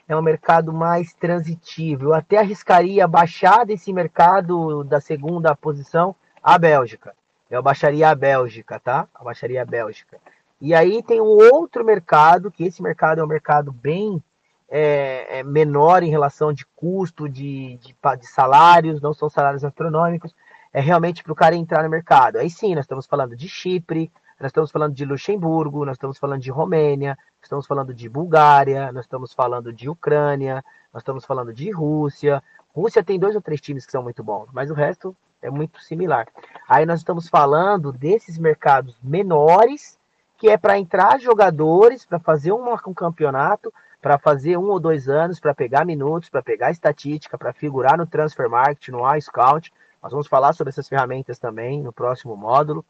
É 0.07 0.15
um 0.15 0.21
mercado 0.21 0.73
mais 0.73 1.13
transitivo. 1.13 2.05
Eu 2.05 2.13
até 2.13 2.37
arriscaria 2.37 3.07
baixar 3.07 3.65
desse 3.65 3.93
mercado 3.93 4.83
da 4.83 4.99
segunda 4.99 5.55
posição 5.55 6.15
a 6.43 6.57
Bélgica. 6.57 7.15
Eu 7.49 7.61
baixaria 7.61 8.09
a 8.09 8.15
Bélgica, 8.15 8.79
tá? 8.79 9.07
Baixaria 9.23 9.61
a 9.61 9.65
Bélgica. 9.65 10.17
E 10.61 10.75
aí 10.75 11.01
tem 11.01 11.19
um 11.19 11.25
outro 11.51 11.83
mercado, 11.83 12.51
que 12.51 12.63
esse 12.63 12.83
mercado 12.83 13.19
é 13.19 13.23
um 13.23 13.27
mercado 13.27 13.71
bem 13.71 14.23
é, 14.69 15.39
é 15.39 15.43
menor 15.43 16.03
em 16.03 16.09
relação 16.09 16.53
de 16.53 16.65
custo, 16.75 17.27
de, 17.27 17.77
de, 17.77 17.95
de 18.19 18.27
salários, 18.27 19.01
não 19.01 19.13
são 19.13 19.27
salários 19.27 19.65
astronômicos. 19.65 20.35
É 20.71 20.79
realmente 20.79 21.23
para 21.23 21.33
o 21.33 21.35
cara 21.35 21.55
entrar 21.55 21.83
no 21.83 21.89
mercado. 21.89 22.37
Aí 22.37 22.49
sim, 22.49 22.75
nós 22.75 22.85
estamos 22.85 23.05
falando 23.05 23.35
de 23.35 23.49
Chipre, 23.49 24.09
nós 24.39 24.49
estamos 24.49 24.71
falando 24.71 24.93
de 24.93 25.03
Luxemburgo, 25.03 25.83
nós 25.83 25.95
estamos 25.95 26.17
falando 26.17 26.41
de 26.41 26.49
Romênia, 26.49 27.17
estamos 27.41 27.67
falando 27.67 27.93
de 27.93 28.07
Bulgária, 28.07 28.91
nós 28.91 29.05
estamos 29.05 29.33
falando 29.33 29.73
de 29.73 29.89
Ucrânia, 29.89 30.63
nós 30.93 31.01
estamos 31.01 31.25
falando 31.25 31.53
de 31.53 31.69
Rússia. 31.69 32.41
Rússia 32.73 33.03
tem 33.03 33.19
dois 33.19 33.35
ou 33.35 33.41
três 33.41 33.59
times 33.59 33.85
que 33.85 33.91
são 33.91 34.03
muito 34.03 34.23
bons, 34.23 34.47
mas 34.53 34.71
o 34.71 34.73
resto 34.73 35.15
é 35.41 35.49
muito 35.49 35.81
similar. 35.81 36.27
Aí 36.67 36.85
nós 36.85 36.99
estamos 36.99 37.27
falando 37.27 37.91
desses 37.91 38.37
mercados 38.37 38.95
menores, 39.03 39.99
que 40.41 40.49
é 40.49 40.57
para 40.57 40.75
entrar 40.75 41.19
jogadores, 41.19 42.03
para 42.03 42.17
fazer 42.17 42.51
um, 42.51 42.73
um 42.73 42.93
campeonato, 42.95 43.71
para 44.01 44.17
fazer 44.17 44.57
um 44.57 44.71
ou 44.71 44.79
dois 44.79 45.07
anos, 45.07 45.39
para 45.39 45.53
pegar 45.53 45.85
minutos, 45.85 46.29
para 46.29 46.41
pegar 46.41 46.71
estatística, 46.71 47.37
para 47.37 47.53
figurar 47.53 47.95
no 47.95 48.07
Transfer 48.07 48.49
Market, 48.49 48.87
no 48.87 49.15
iScout. 49.15 49.71
Nós 50.01 50.11
vamos 50.11 50.25
falar 50.25 50.53
sobre 50.53 50.71
essas 50.71 50.89
ferramentas 50.89 51.37
também 51.37 51.83
no 51.83 51.93
próximo 51.93 52.35
módulo. 52.35 52.83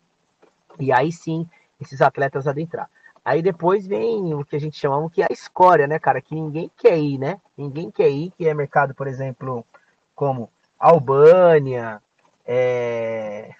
E 0.79 0.93
aí 0.93 1.11
sim, 1.11 1.45
esses 1.81 2.01
atletas 2.01 2.47
adentrar. 2.47 2.89
Aí 3.23 3.41
depois 3.41 3.85
vem 3.85 4.33
o 4.33 4.45
que 4.45 4.55
a 4.55 4.59
gente 4.59 4.77
chama 4.77 5.09
que 5.09 5.21
é 5.21 5.27
a 5.29 5.33
escória, 5.33 5.87
né, 5.87 5.99
cara? 5.99 6.21
Que 6.21 6.33
ninguém 6.33 6.71
quer 6.77 6.97
ir, 6.97 7.17
né? 7.17 7.37
Ninguém 7.57 7.91
quer 7.91 8.09
ir, 8.09 8.31
que 8.37 8.47
é 8.47 8.53
mercado, 8.53 8.95
por 8.95 9.07
exemplo, 9.07 9.65
como 10.15 10.49
Albânia, 10.79 12.01
é... 12.45 13.53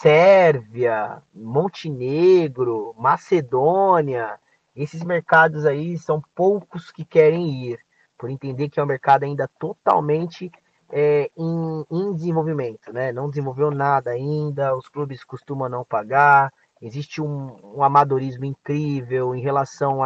Sérvia, 0.00 1.22
Montenegro, 1.34 2.94
Macedônia. 2.98 4.38
Esses 4.74 5.02
mercados 5.02 5.64
aí 5.64 5.96
são 5.96 6.22
poucos 6.34 6.90
que 6.90 7.02
querem 7.02 7.48
ir, 7.64 7.78
por 8.18 8.28
entender 8.28 8.68
que 8.68 8.78
é 8.78 8.82
um 8.82 8.86
mercado 8.86 9.22
ainda 9.22 9.48
totalmente 9.58 10.52
é, 10.90 11.30
em, 11.34 11.86
em, 11.90 12.12
desenvolvimento, 12.12 12.92
né? 12.92 13.10
Não 13.10 13.30
desenvolveu 13.30 13.70
nada 13.70 14.10
ainda, 14.10 14.76
os 14.76 14.86
clubes 14.86 15.24
costumam 15.24 15.66
não 15.66 15.82
pagar, 15.82 16.52
existe 16.82 17.22
um, 17.22 17.56
um 17.76 17.82
amadorismo 17.82 18.44
incrível 18.44 19.34
em 19.34 19.40
relação 19.40 20.00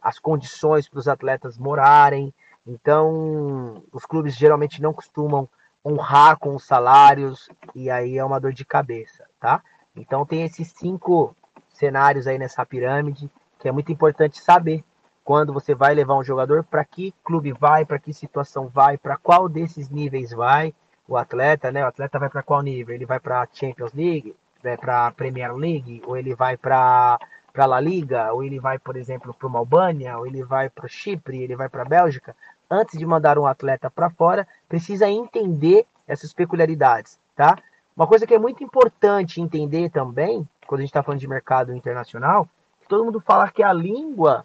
as 0.00 0.20
condições 0.20 0.88
para 0.88 1.00
os 1.00 1.08
atletas 1.08 1.58
morarem. 1.58 2.32
Então, 2.64 3.82
os 3.92 4.06
clubes 4.06 4.36
geralmente 4.36 4.80
não 4.80 4.92
costumam 4.92 5.48
honrar 5.84 6.38
com 6.38 6.54
os 6.54 6.64
salários 6.64 7.48
e 7.74 7.90
aí 7.90 8.16
é 8.16 8.24
uma 8.24 8.40
dor 8.40 8.52
de 8.52 8.64
cabeça, 8.64 9.24
tá? 9.38 9.62
Então 9.94 10.24
tem 10.24 10.42
esses 10.42 10.68
cinco 10.68 11.36
cenários 11.68 12.26
aí 12.26 12.38
nessa 12.38 12.64
pirâmide 12.64 13.30
que 13.58 13.68
é 13.68 13.72
muito 13.72 13.92
importante 13.92 14.40
saber 14.40 14.84
quando 15.24 15.52
você 15.52 15.74
vai 15.74 15.94
levar 15.94 16.16
um 16.16 16.22
jogador, 16.22 16.62
para 16.64 16.84
que 16.84 17.14
clube 17.24 17.52
vai, 17.52 17.84
para 17.84 17.98
que 17.98 18.12
situação 18.12 18.68
vai, 18.68 18.98
para 18.98 19.16
qual 19.16 19.48
desses 19.48 19.88
níveis 19.88 20.32
vai 20.32 20.74
o 21.08 21.16
atleta, 21.16 21.72
né? 21.72 21.82
O 21.82 21.88
atleta 21.88 22.18
vai 22.18 22.28
para 22.28 22.42
qual 22.42 22.60
nível? 22.60 22.94
Ele 22.94 23.06
vai 23.06 23.18
para 23.18 23.48
Champions 23.52 23.92
League, 23.94 24.36
vai 24.62 24.76
para 24.76 25.10
Premier 25.12 25.54
League, 25.54 26.02
ou 26.06 26.16
ele 26.16 26.34
vai 26.34 26.56
para 26.56 27.18
para 27.54 27.66
La 27.66 27.80
Liga, 27.80 28.32
ou 28.32 28.42
ele 28.42 28.58
vai, 28.58 28.80
por 28.80 28.96
exemplo, 28.96 29.32
para 29.32 29.46
uma 29.46 29.60
Albânia, 29.60 30.18
ou 30.18 30.26
ele 30.26 30.42
vai 30.42 30.68
para 30.68 30.88
Chipre, 30.88 31.40
ele 31.40 31.54
vai 31.54 31.68
para 31.68 31.82
a 31.82 31.84
Bélgica. 31.84 32.34
Antes 32.70 32.98
de 32.98 33.06
mandar 33.06 33.38
um 33.38 33.46
atleta 33.46 33.90
para 33.90 34.10
fora, 34.10 34.46
precisa 34.68 35.08
entender 35.08 35.86
essas 36.06 36.32
peculiaridades, 36.32 37.18
tá? 37.36 37.58
Uma 37.96 38.06
coisa 38.06 38.26
que 38.26 38.34
é 38.34 38.38
muito 38.38 38.64
importante 38.64 39.40
entender 39.40 39.90
também, 39.90 40.48
quando 40.66 40.80
a 40.80 40.82
gente 40.82 40.90
está 40.90 41.02
falando 41.02 41.20
de 41.20 41.28
mercado 41.28 41.74
internacional, 41.74 42.48
todo 42.88 43.04
mundo 43.04 43.20
fala 43.20 43.50
que 43.50 43.62
a 43.62 43.72
língua 43.72 44.44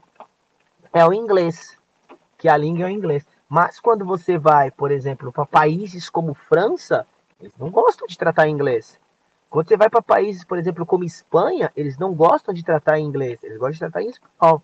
é 0.94 1.06
o 1.06 1.14
inglês, 1.14 1.78
que 2.38 2.48
a 2.48 2.56
língua 2.56 2.84
é 2.84 2.88
o 2.88 2.90
inglês. 2.90 3.26
Mas 3.48 3.80
quando 3.80 4.06
você 4.06 4.38
vai, 4.38 4.70
por 4.70 4.92
exemplo, 4.92 5.32
para 5.32 5.46
países 5.46 6.10
como 6.10 6.34
França, 6.34 7.08
eles 7.40 7.54
não 7.58 7.70
gostam 7.70 8.06
de 8.08 8.18
tratar 8.18 8.48
inglês. 8.48 9.00
Quando 9.50 9.68
você 9.68 9.76
vai 9.76 9.90
para 9.90 10.02
países, 10.02 10.44
por 10.44 10.60
exemplo, 10.60 10.86
como 10.86 11.04
Espanha, 11.04 11.72
eles 11.76 11.98
não 11.98 12.14
gostam 12.14 12.54
de 12.54 12.64
tratar 12.64 13.00
em 13.00 13.06
inglês, 13.06 13.44
eles 13.44 13.58
gostam 13.58 13.72
de 13.72 13.80
tratar 13.80 14.04
em 14.04 14.10
espanhol. 14.10 14.62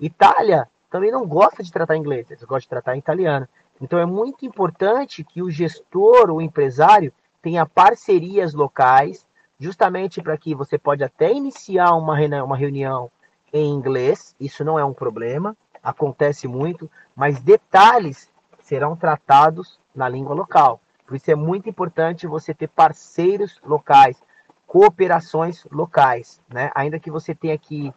Itália 0.00 0.68
também 0.94 1.10
não 1.10 1.26
gosta 1.26 1.60
de 1.60 1.72
tratar 1.72 1.96
inglês, 1.96 2.30
eles 2.30 2.44
gostam 2.44 2.60
de 2.60 2.68
tratar 2.68 2.96
italiano. 2.96 3.48
Então 3.80 3.98
é 3.98 4.06
muito 4.06 4.46
importante 4.46 5.24
que 5.24 5.42
o 5.42 5.50
gestor, 5.50 6.30
o 6.30 6.40
empresário, 6.40 7.12
tenha 7.42 7.66
parcerias 7.66 8.54
locais, 8.54 9.26
justamente 9.58 10.22
para 10.22 10.38
que 10.38 10.54
você 10.54 10.78
pode 10.78 11.02
até 11.02 11.32
iniciar 11.32 11.96
uma 11.96 12.16
reunião 12.16 13.10
em 13.52 13.72
inglês, 13.72 14.36
isso 14.38 14.64
não 14.64 14.78
é 14.78 14.84
um 14.84 14.94
problema, 14.94 15.56
acontece 15.82 16.46
muito, 16.46 16.88
mas 17.12 17.40
detalhes 17.40 18.30
serão 18.60 18.94
tratados 18.94 19.80
na 19.92 20.08
língua 20.08 20.32
local. 20.32 20.80
Por 21.04 21.16
isso 21.16 21.28
é 21.28 21.34
muito 21.34 21.68
importante 21.68 22.28
você 22.28 22.54
ter 22.54 22.68
parceiros 22.68 23.60
locais, 23.64 24.22
cooperações 24.64 25.66
locais, 25.72 26.40
né? 26.48 26.70
Ainda 26.72 27.00
que 27.00 27.10
você 27.10 27.34
tenha 27.34 27.58
que, 27.58 27.92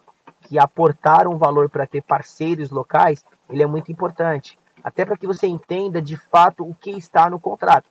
que 0.47 0.57
aportar 0.57 1.27
um 1.27 1.37
valor 1.37 1.69
para 1.69 1.85
ter 1.85 2.01
parceiros 2.01 2.69
locais, 2.69 3.23
ele 3.49 3.61
é 3.61 3.67
muito 3.67 3.91
importante. 3.91 4.57
Até 4.81 5.05
para 5.05 5.17
que 5.17 5.27
você 5.27 5.45
entenda 5.45 6.01
de 6.01 6.15
fato 6.15 6.63
o 6.67 6.73
que 6.73 6.91
está 6.91 7.29
no 7.29 7.39
contrato. 7.39 7.89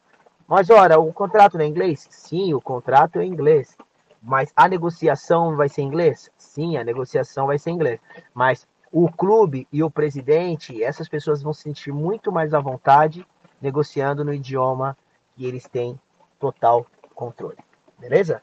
Mas, 0.49 0.71
ora, 0.71 0.99
o 0.99 1.12
contrato 1.12 1.59
não 1.59 1.64
é 1.64 1.69
inglês? 1.69 2.07
Sim, 2.09 2.55
o 2.55 2.61
contrato 2.61 3.19
é 3.19 3.27
inglês. 3.27 3.77
Mas 4.23 4.53
a 4.57 4.66
negociação 4.66 5.55
vai 5.55 5.69
ser 5.69 5.83
inglês? 5.83 6.31
Sim, 6.38 6.79
a 6.79 6.85
negociação 6.85 7.47
vai 7.47 7.59
ser 7.59 7.71
inglês. 7.71 8.01
Mas 8.33 8.66
o 8.90 9.11
clube 9.11 9.69
e 9.71 9.83
o 9.83 9.90
presidente, 9.90 10.83
essas 10.83 11.09
pessoas 11.09 11.42
vão 11.42 11.53
se 11.53 11.62
sentir 11.62 11.92
muito 11.92 12.33
mais 12.33 12.55
à 12.55 12.61
vontade 12.61 13.27
negociando 13.61 14.25
no 14.25 14.33
idioma 14.33 14.97
que 15.35 15.45
eles 15.45 15.69
têm 15.69 16.01
total 16.38 16.87
controle. 17.14 17.59
Beleza? 17.99 18.40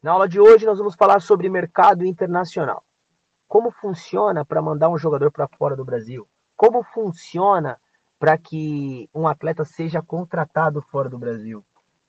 Na 0.00 0.12
aula 0.12 0.28
de 0.28 0.38
hoje 0.38 0.64
nós 0.64 0.78
vamos 0.78 0.94
falar 0.94 1.20
sobre 1.20 1.48
mercado 1.48 2.06
internacional. 2.06 2.84
Como 3.48 3.72
funciona 3.72 4.44
para 4.44 4.62
mandar 4.62 4.88
um 4.88 4.96
jogador 4.96 5.32
para 5.32 5.48
fora 5.48 5.74
do 5.74 5.84
Brasil? 5.84 6.28
Como 6.56 6.84
funciona 6.84 7.80
para 8.16 8.38
que 8.38 9.10
um 9.12 9.26
atleta 9.26 9.64
seja 9.64 10.00
contratado 10.00 10.80
fora 10.82 11.08
do 11.08 11.18
Brasil? 11.18 11.64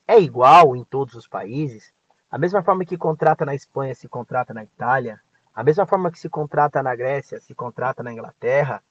É 0.08 0.20
igual 0.20 0.76
em 0.76 0.84
todos 0.84 1.16
os 1.16 1.28
países? 1.28 1.92
A 2.30 2.38
mesma 2.38 2.62
forma 2.62 2.86
que 2.86 2.96
contrata 2.96 3.44
na 3.44 3.56
Espanha 3.56 3.96
se 3.96 4.08
contrata 4.08 4.54
na 4.54 4.64
Itália, 4.64 5.20
a 5.52 5.64
mesma 5.64 5.88
forma 5.88 6.12
que 6.12 6.20
se 6.20 6.30
contrata 6.30 6.84
na 6.84 6.96
Grécia, 6.96 7.40
se 7.40 7.56
contrata 7.56 8.04
na 8.04 8.14
Inglaterra. 8.14 8.84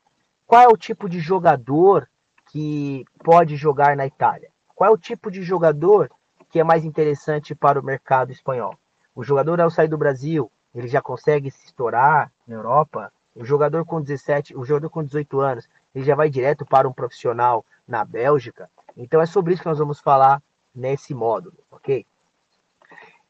Qual 0.45 0.61
é 0.61 0.67
o 0.67 0.77
tipo 0.77 1.09
de 1.09 1.21
jogador 1.21 2.11
que 2.51 3.05
pode 3.23 3.55
jogar 3.55 3.97
na 3.97 4.09
Itália? 4.09 4.51
Qual 4.75 4.91
é 4.91 4.93
o 4.93 4.99
tipo 4.99 5.31
de 5.31 5.45
jogador 5.45 6.11
que 6.51 6.59
é 6.59 6.65
mais 6.65 6.85
interessante 6.85 7.55
para 7.55 7.79
o 7.79 7.85
mercado 7.85 8.33
espanhol? 8.33 8.75
O 9.19 9.25
jogador, 9.25 9.61
ao 9.61 9.69
sair 9.69 9.89
do 9.89 9.99
Brasil, 9.99 10.49
ele 10.73 10.87
já 10.87 11.03
consegue 11.03 11.51
se 11.51 11.67
estourar 11.67 12.31
na 12.47 12.55
Europa. 12.55 13.13
O 13.35 13.45
jogador 13.45 13.85
com 13.85 14.01
17, 14.01 14.57
o 14.57 14.65
jogador 14.65 14.91
com 14.91 15.03
18 15.03 15.41
anos, 15.41 15.69
ele 15.93 16.05
já 16.05 16.15
vai 16.15 16.31
direto 16.31 16.65
para 16.65 16.89
um 16.89 16.93
profissional 16.93 17.67
na 17.85 18.05
Bélgica. 18.05 18.71
Então 18.97 19.21
é 19.21 19.27
sobre 19.27 19.53
isso 19.53 19.63
que 19.63 19.69
nós 19.69 19.81
vamos 19.81 19.99
falar 19.99 20.41
nesse 20.73 21.15
módulo, 21.15 21.57
ok? 21.69 22.07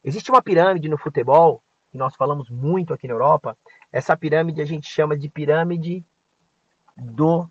Existe 0.05 0.31
uma 0.31 0.43
pirâmide 0.43 0.91
no 0.91 0.99
futebol, 0.99 1.63
que 1.91 1.97
nós 1.97 2.15
falamos 2.15 2.51
muito 2.51 2.93
aqui 2.93 3.09
na 3.09 3.15
Europa. 3.15 3.57
Essa 3.91 4.15
pirâmide 4.15 4.61
a 4.61 4.67
gente 4.67 4.87
chama 4.87 5.17
de 5.17 5.27
pirâmide 5.31 6.05
do 6.95 7.49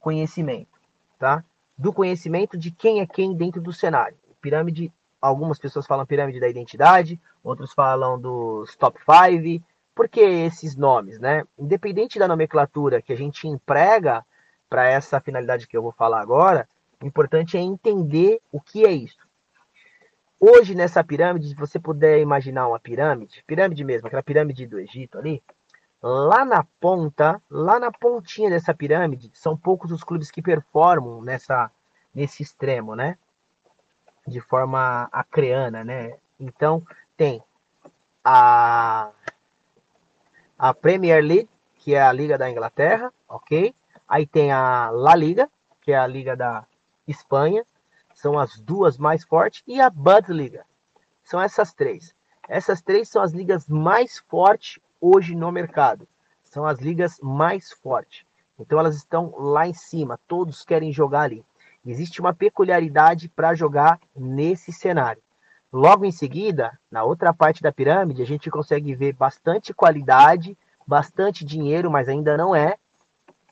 conhecimento, 0.00 0.80
tá? 1.18 1.44
Do 1.76 1.92
conhecimento 1.92 2.56
de 2.56 2.70
quem 2.70 3.00
é 3.00 3.06
quem 3.06 3.36
dentro 3.36 3.60
do 3.60 3.70
cenário. 3.70 4.16
Pirâmide, 4.40 4.90
algumas 5.20 5.58
pessoas 5.58 5.86
falam 5.86 6.06
pirâmide 6.06 6.40
da 6.40 6.48
identidade, 6.48 7.20
outros 7.42 7.72
falam 7.72 8.18
dos 8.18 8.74
top 8.76 8.98
5. 9.00 9.64
Por 9.94 10.08
que 10.08 10.20
esses 10.20 10.76
nomes, 10.76 11.18
né? 11.18 11.44
Independente 11.58 12.18
da 12.18 12.28
nomenclatura 12.28 13.00
que 13.00 13.12
a 13.12 13.16
gente 13.16 13.48
emprega 13.48 14.24
para 14.68 14.86
essa 14.86 15.20
finalidade 15.20 15.66
que 15.66 15.76
eu 15.76 15.82
vou 15.82 15.92
falar 15.92 16.20
agora, 16.20 16.68
o 17.00 17.06
importante 17.06 17.56
é 17.56 17.60
entender 17.60 18.40
o 18.52 18.60
que 18.60 18.84
é 18.84 18.92
isso. 18.92 19.26
Hoje, 20.38 20.74
nessa 20.74 21.02
pirâmide, 21.02 21.48
se 21.48 21.54
você 21.54 21.78
puder 21.78 22.20
imaginar 22.20 22.68
uma 22.68 22.78
pirâmide, 22.78 23.42
pirâmide 23.46 23.82
mesmo, 23.84 24.06
aquela 24.06 24.22
pirâmide 24.22 24.66
do 24.66 24.78
Egito 24.78 25.18
ali, 25.18 25.42
lá 26.02 26.44
na 26.44 26.62
ponta, 26.78 27.40
lá 27.50 27.80
na 27.80 27.90
pontinha 27.90 28.50
dessa 28.50 28.74
pirâmide, 28.74 29.30
são 29.32 29.56
poucos 29.56 29.90
os 29.90 30.04
clubes 30.04 30.30
que 30.30 30.42
performam 30.42 31.22
nessa, 31.22 31.70
nesse 32.14 32.42
extremo, 32.42 32.94
né? 32.94 33.16
De 34.26 34.40
forma 34.40 35.08
acreana, 35.12 35.84
né? 35.84 36.16
Então, 36.38 36.82
tem 37.16 37.42
a, 38.24 39.10
a 40.58 40.74
Premier 40.74 41.22
League, 41.22 41.48
que 41.76 41.94
é 41.94 42.02
a 42.02 42.12
Liga 42.12 42.36
da 42.36 42.50
Inglaterra, 42.50 43.12
ok? 43.28 43.74
Aí 44.08 44.26
tem 44.26 44.52
a 44.52 44.90
La 44.90 45.14
Liga, 45.14 45.48
que 45.80 45.92
é 45.92 45.96
a 45.96 46.06
Liga 46.06 46.36
da 46.36 46.64
Espanha, 47.06 47.64
são 48.14 48.38
as 48.38 48.58
duas 48.58 48.98
mais 48.98 49.22
fortes, 49.24 49.62
e 49.66 49.80
a 49.80 49.88
Bundesliga. 49.88 50.64
São 51.22 51.40
essas 51.40 51.72
três. 51.72 52.14
Essas 52.48 52.80
três 52.80 53.08
são 53.08 53.22
as 53.22 53.32
ligas 53.32 53.68
mais 53.68 54.18
fortes 54.18 54.80
hoje 55.00 55.34
no 55.34 55.52
mercado. 55.52 56.08
São 56.42 56.64
as 56.64 56.78
ligas 56.78 57.18
mais 57.20 57.72
fortes. 57.72 58.24
Então 58.58 58.78
elas 58.78 58.96
estão 58.96 59.34
lá 59.36 59.66
em 59.66 59.74
cima, 59.74 60.18
todos 60.26 60.64
querem 60.64 60.92
jogar 60.92 61.22
ali. 61.22 61.44
Existe 61.86 62.20
uma 62.20 62.34
peculiaridade 62.34 63.28
para 63.28 63.54
jogar 63.54 64.00
nesse 64.14 64.72
cenário. 64.72 65.22
Logo 65.72 66.04
em 66.04 66.10
seguida, 66.10 66.78
na 66.90 67.04
outra 67.04 67.32
parte 67.32 67.62
da 67.62 67.70
pirâmide, 67.70 68.22
a 68.22 68.26
gente 68.26 68.50
consegue 68.50 68.94
ver 68.94 69.12
bastante 69.12 69.72
qualidade, 69.72 70.56
bastante 70.86 71.44
dinheiro, 71.44 71.90
mas 71.90 72.08
ainda 72.08 72.36
não 72.36 72.54
é 72.54 72.76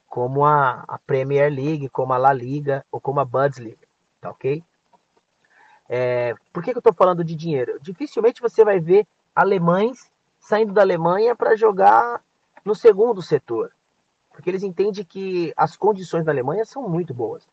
como 0.08 0.44
a, 0.44 0.84
a 0.86 0.98
Premier 0.98 1.52
League, 1.52 1.88
como 1.88 2.12
a 2.12 2.16
La 2.16 2.32
Liga 2.32 2.84
ou 2.90 3.00
como 3.00 3.20
a 3.20 3.24
Bundesliga, 3.24 3.86
tá 4.20 4.30
ok? 4.30 4.62
É, 5.88 6.34
por 6.52 6.62
que, 6.62 6.70
que 6.70 6.78
eu 6.78 6.80
estou 6.80 6.94
falando 6.94 7.22
de 7.24 7.34
dinheiro? 7.34 7.78
Dificilmente 7.80 8.40
você 8.40 8.64
vai 8.64 8.80
ver 8.80 9.06
alemães 9.34 10.10
saindo 10.40 10.72
da 10.72 10.82
Alemanha 10.82 11.34
para 11.34 11.56
jogar 11.56 12.22
no 12.64 12.74
segundo 12.74 13.20
setor, 13.20 13.72
porque 14.30 14.48
eles 14.48 14.62
entendem 14.62 15.04
que 15.04 15.52
as 15.56 15.76
condições 15.76 16.24
da 16.24 16.32
Alemanha 16.32 16.64
são 16.64 16.88
muito 16.88 17.12
boas. 17.12 17.46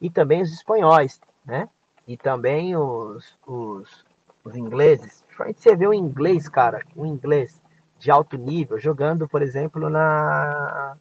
E 0.00 0.08
também 0.08 0.42
os 0.42 0.52
espanhóis, 0.52 1.20
né? 1.44 1.68
E 2.06 2.16
também 2.16 2.76
os, 2.76 3.36
os, 3.46 4.04
os 4.44 4.56
ingleses. 4.56 5.24
Você 5.56 5.76
vê 5.76 5.86
o 5.86 5.94
inglês, 5.94 6.48
cara, 6.48 6.82
o 6.96 7.06
inglês 7.06 7.60
de 7.98 8.10
alto 8.10 8.36
nível, 8.36 8.78
jogando, 8.78 9.28
por 9.28 9.42
exemplo, 9.42 9.90
na 9.90 10.96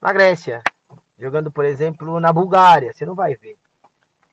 na 0.00 0.12
Grécia, 0.12 0.62
jogando, 1.18 1.52
por 1.52 1.64
exemplo, 1.64 2.18
na 2.18 2.32
Bulgária, 2.32 2.92
você 2.92 3.04
não 3.04 3.14
vai 3.14 3.34
ver, 3.34 3.56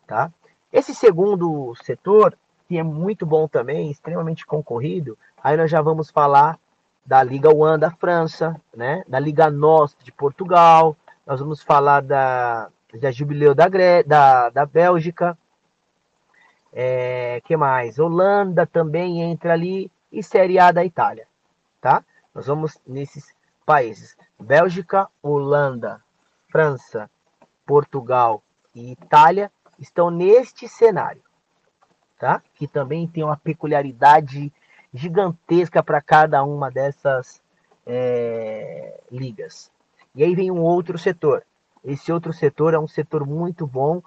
tá? 0.07 0.31
Esse 0.71 0.95
segundo 0.95 1.75
setor, 1.83 2.37
que 2.67 2.77
é 2.77 2.83
muito 2.83 3.25
bom 3.25 3.47
também, 3.47 3.91
extremamente 3.91 4.45
concorrido, 4.45 5.17
aí 5.43 5.57
nós 5.57 5.69
já 5.69 5.81
vamos 5.81 6.09
falar 6.09 6.57
da 7.05 7.21
Liga 7.21 7.53
One 7.53 7.79
da 7.79 7.91
França, 7.91 8.59
né? 8.73 9.03
Da 9.07 9.19
Liga 9.19 9.49
NOS 9.49 9.95
de 10.01 10.11
Portugal, 10.11 10.95
nós 11.25 11.41
vamos 11.41 11.61
falar 11.61 12.01
da, 12.01 12.69
da 12.93 13.11
Jubileu 13.11 13.53
da, 13.53 13.67
Gré 13.67 14.03
da, 14.03 14.49
da 14.49 14.65
Bélgica, 14.65 15.37
é, 16.71 17.41
que 17.45 17.57
mais? 17.57 17.99
Holanda 17.99 18.65
também 18.65 19.21
entra 19.21 19.53
ali 19.53 19.91
e 20.11 20.21
Série 20.21 20.59
A 20.59 20.71
da 20.71 20.85
Itália, 20.85 21.27
tá? 21.81 22.03
Nós 22.33 22.47
vamos 22.47 22.79
nesses 22.85 23.35
países. 23.65 24.15
Bélgica, 24.39 25.07
Holanda, 25.21 26.01
França, 26.49 27.09
Portugal 27.65 28.41
e 28.73 28.91
Itália 28.91 29.51
estão 29.79 30.09
neste 30.09 30.67
cenário, 30.67 31.21
tá? 32.19 32.41
Que 32.55 32.67
também 32.67 33.07
tem 33.07 33.23
uma 33.23 33.37
peculiaridade 33.37 34.51
gigantesca 34.93 35.83
para 35.83 36.01
cada 36.01 36.43
uma 36.43 36.71
dessas 36.71 37.41
é, 37.85 38.99
ligas. 39.11 39.71
E 40.15 40.23
aí 40.23 40.33
vem 40.35 40.49
um 40.49 40.61
outro 40.61 40.97
setor. 40.97 41.43
Esse 41.83 42.11
outro 42.11 42.33
setor 42.33 42.73
é 42.73 42.79
um 42.79 42.87
setor 42.87 43.25
muito 43.25 43.65
bom, 43.65 44.01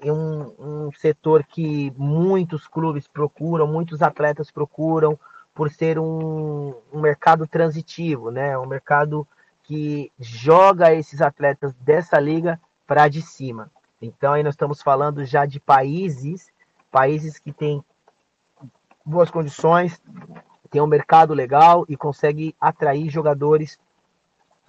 é 0.00 0.12
um, 0.12 0.54
um 0.58 0.92
setor 0.92 1.44
que 1.44 1.92
muitos 1.96 2.66
clubes 2.66 3.06
procuram, 3.08 3.66
muitos 3.66 4.02
atletas 4.02 4.50
procuram, 4.50 5.18
por 5.54 5.70
ser 5.70 5.98
um, 5.98 6.74
um 6.92 7.00
mercado 7.00 7.46
transitivo, 7.46 8.30
né? 8.30 8.58
Um 8.58 8.66
mercado 8.66 9.26
que 9.62 10.12
joga 10.18 10.92
esses 10.94 11.22
atletas 11.22 11.74
dessa 11.76 12.20
liga 12.20 12.60
para 12.86 13.08
de 13.08 13.22
cima. 13.22 13.70
Então 14.00 14.34
aí 14.34 14.42
nós 14.42 14.52
estamos 14.52 14.82
falando 14.82 15.24
já 15.24 15.46
de 15.46 15.58
países, 15.58 16.52
países 16.90 17.38
que 17.38 17.52
têm 17.52 17.82
boas 19.04 19.30
condições, 19.30 20.00
tem 20.70 20.82
um 20.82 20.86
mercado 20.86 21.32
legal 21.32 21.86
e 21.88 21.96
consegue 21.96 22.54
atrair 22.60 23.08
jogadores 23.08 23.78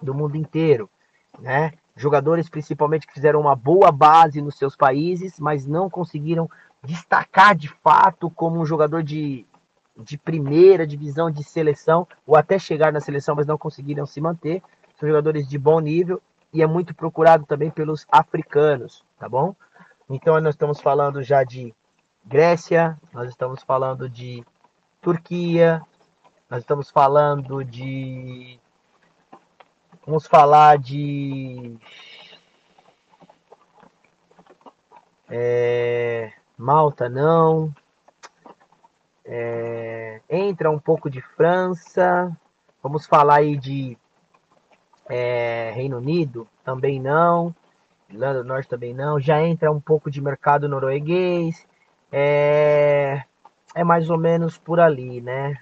do 0.00 0.14
mundo 0.14 0.36
inteiro, 0.36 0.88
né? 1.38 1.74
Jogadores 1.98 2.48
principalmente 2.48 3.06
que 3.06 3.12
fizeram 3.12 3.40
uma 3.40 3.54
boa 3.54 3.92
base 3.92 4.40
nos 4.40 4.56
seus 4.56 4.74
países, 4.74 5.38
mas 5.38 5.66
não 5.66 5.90
conseguiram 5.90 6.48
destacar 6.82 7.54
de 7.54 7.68
fato 7.68 8.30
como 8.30 8.58
um 8.58 8.64
jogador 8.64 9.02
de, 9.02 9.44
de 9.96 10.16
primeira 10.16 10.86
divisão 10.86 11.30
de 11.30 11.44
seleção, 11.44 12.06
ou 12.26 12.36
até 12.36 12.58
chegar 12.58 12.92
na 12.92 13.00
seleção, 13.00 13.34
mas 13.34 13.46
não 13.46 13.58
conseguiram 13.58 14.06
se 14.06 14.20
manter 14.20 14.62
são 14.98 15.08
jogadores 15.08 15.46
de 15.46 15.56
bom 15.58 15.78
nível 15.78 16.20
e 16.52 16.62
é 16.62 16.66
muito 16.66 16.94
procurado 16.94 17.46
também 17.46 17.70
pelos 17.70 18.04
africanos, 18.10 19.04
tá 19.18 19.28
bom? 19.28 19.54
Então 20.10 20.40
nós 20.40 20.54
estamos 20.54 20.80
falando 20.80 21.22
já 21.22 21.44
de 21.44 21.72
Grécia, 22.24 22.98
nós 23.12 23.28
estamos 23.28 23.62
falando 23.62 24.08
de 24.08 24.44
Turquia, 25.00 25.80
nós 26.50 26.60
estamos 26.60 26.90
falando 26.90 27.64
de 27.64 28.58
vamos 30.08 30.26
falar 30.26 30.78
de 30.78 31.76
é, 35.28 36.32
Malta 36.56 37.10
não 37.10 37.70
é, 39.22 40.22
entra 40.30 40.70
um 40.70 40.78
pouco 40.78 41.10
de 41.10 41.20
França 41.20 42.34
vamos 42.82 43.04
falar 43.04 43.36
aí 43.36 43.58
de 43.58 43.98
é, 45.10 45.72
Reino 45.74 45.98
Unido 45.98 46.48
também 46.64 46.98
não, 46.98 47.54
Irlanda 48.08 48.42
do 48.42 48.48
Norte 48.48 48.66
também 48.66 48.94
não, 48.94 49.20
já 49.20 49.42
entra 49.42 49.70
um 49.70 49.80
pouco 49.80 50.10
de 50.10 50.22
mercado 50.22 50.70
norueguês, 50.70 51.66
é, 52.10 53.24
é 53.74 53.84
mais 53.84 54.08
ou 54.08 54.16
menos 54.16 54.56
por 54.56 54.80
ali, 54.80 55.20
né? 55.20 55.60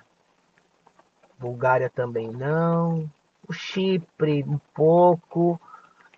Bulgária 1.36 1.90
também 1.90 2.28
não, 2.28 3.10
o 3.48 3.52
Chipre 3.52 4.44
um 4.44 4.58
pouco, 4.74 5.60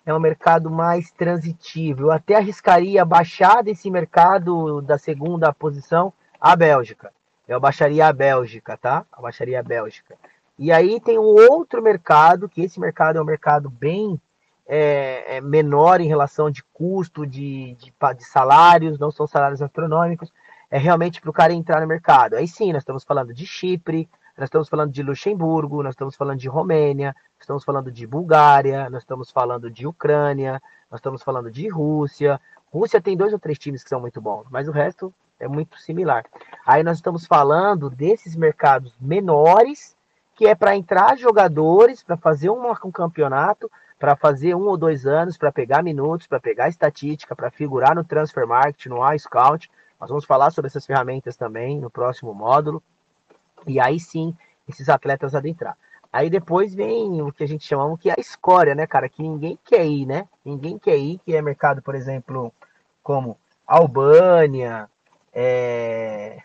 é 0.05 0.13
um 0.13 0.19
mercado 0.19 0.69
mais 0.69 1.11
transitivo. 1.11 2.03
Eu 2.03 2.11
até 2.11 2.35
arriscaria 2.35 3.05
baixar 3.05 3.63
desse 3.63 3.89
mercado 3.91 4.81
da 4.81 4.97
segunda 4.97 5.53
posição 5.53 6.11
a 6.39 6.55
Bélgica. 6.55 7.11
Eu 7.47 7.59
baixaria 7.59 8.07
a 8.07 8.13
Bélgica, 8.13 8.77
tá? 8.77 9.05
Baixaria 9.19 9.59
a 9.59 9.63
Bélgica. 9.63 10.15
E 10.57 10.71
aí 10.71 10.99
tem 10.99 11.17
um 11.17 11.49
outro 11.51 11.81
mercado, 11.81 12.49
que 12.49 12.61
esse 12.61 12.79
mercado 12.79 13.17
é 13.17 13.21
um 13.21 13.25
mercado 13.25 13.69
bem 13.69 14.19
é, 14.67 15.37
é 15.37 15.41
menor 15.41 15.99
em 15.99 16.07
relação 16.07 16.51
de 16.51 16.63
custo, 16.73 17.25
de, 17.25 17.75
de, 17.75 17.91
de, 18.15 18.23
salários, 18.23 18.99
não 18.99 19.09
são 19.09 19.25
salários 19.25 19.63
astronômicos, 19.63 20.31
é 20.69 20.77
realmente 20.77 21.19
para 21.19 21.29
o 21.29 21.33
cara 21.33 21.53
entrar 21.53 21.81
no 21.81 21.87
mercado. 21.87 22.35
Aí 22.35 22.47
sim, 22.47 22.71
nós 22.71 22.83
estamos 22.83 23.03
falando 23.03 23.33
de 23.33 23.47
Chipre, 23.47 24.07
nós 24.39 24.47
estamos 24.47 24.69
falando 24.69 24.93
de 24.93 25.03
Luxemburgo, 25.03 25.83
nós 25.83 25.91
estamos 25.91 26.15
falando 26.15 26.39
de 26.39 26.47
Romênia, 26.47 27.13
estamos 27.37 27.61
falando 27.65 27.91
de 27.91 28.07
Bulgária, 28.07 28.89
nós 28.89 29.03
estamos 29.03 29.29
falando 29.29 29.69
de 29.69 29.85
Ucrânia, 29.85 30.61
nós 30.89 30.99
estamos 30.99 31.21
falando 31.21 31.51
de 31.51 31.67
Rússia. 31.67 32.39
Rússia 32.71 33.01
tem 33.01 33.17
dois 33.17 33.33
ou 33.33 33.39
três 33.39 33.59
times 33.59 33.83
que 33.83 33.89
são 33.89 33.99
muito 33.99 34.21
bons, 34.21 34.45
mas 34.49 34.69
o 34.69 34.71
resto 34.71 35.13
é 35.41 35.45
muito 35.45 35.77
similar. 35.77 36.23
Aí 36.65 36.83
nós 36.83 36.99
estamos 36.99 37.25
falando 37.25 37.89
desses 37.89 38.33
mercados 38.33 38.93
menores 38.97 39.93
que 40.35 40.47
é 40.47 40.55
para 40.55 40.73
entrar 40.73 41.17
jogadores, 41.17 42.01
para 42.01 42.15
fazer 42.15 42.49
um, 42.49 42.71
um 42.85 42.91
campeonato, 42.91 43.69
para 43.99 44.15
fazer 44.15 44.55
um 44.55 44.67
ou 44.67 44.77
dois 44.77 45.05
anos, 45.05 45.37
para 45.37 45.51
pegar 45.51 45.83
minutos, 45.83 46.27
para 46.27 46.39
pegar 46.39 46.69
estatística, 46.69 47.35
para 47.35 47.51
figurar 47.51 47.93
no 47.93 48.05
transfer 48.05 48.47
market, 48.47 48.85
no 48.85 49.05
iScout, 49.13 49.69
Nós 49.99 50.07
vamos 50.07 50.23
falar 50.23 50.49
sobre 50.51 50.67
essas 50.67 50.85
ferramentas 50.85 51.35
também 51.35 51.81
no 51.81 51.89
próximo 51.89 52.33
módulo. 52.33 52.81
E 53.67 53.79
aí 53.79 53.99
sim, 53.99 54.35
esses 54.67 54.89
atletas 54.89 55.35
adentrar. 55.35 55.77
Aí 56.11 56.29
depois 56.29 56.73
vem 56.73 57.21
o 57.21 57.31
que 57.31 57.43
a 57.43 57.47
gente 57.47 57.65
chama 57.65 57.97
que 57.97 58.09
é 58.09 58.15
a 58.17 58.21
escória, 58.21 58.73
né, 58.73 58.87
cara? 58.87 59.07
Que 59.07 59.21
ninguém 59.21 59.57
quer 59.63 59.85
ir, 59.85 60.05
né? 60.05 60.27
Ninguém 60.43 60.77
quer 60.79 60.97
ir, 60.97 61.19
que 61.19 61.35
é 61.35 61.41
mercado, 61.41 61.81
por 61.81 61.93
exemplo, 61.93 62.51
como 63.03 63.37
Albânia, 63.67 64.89
é... 65.31 66.41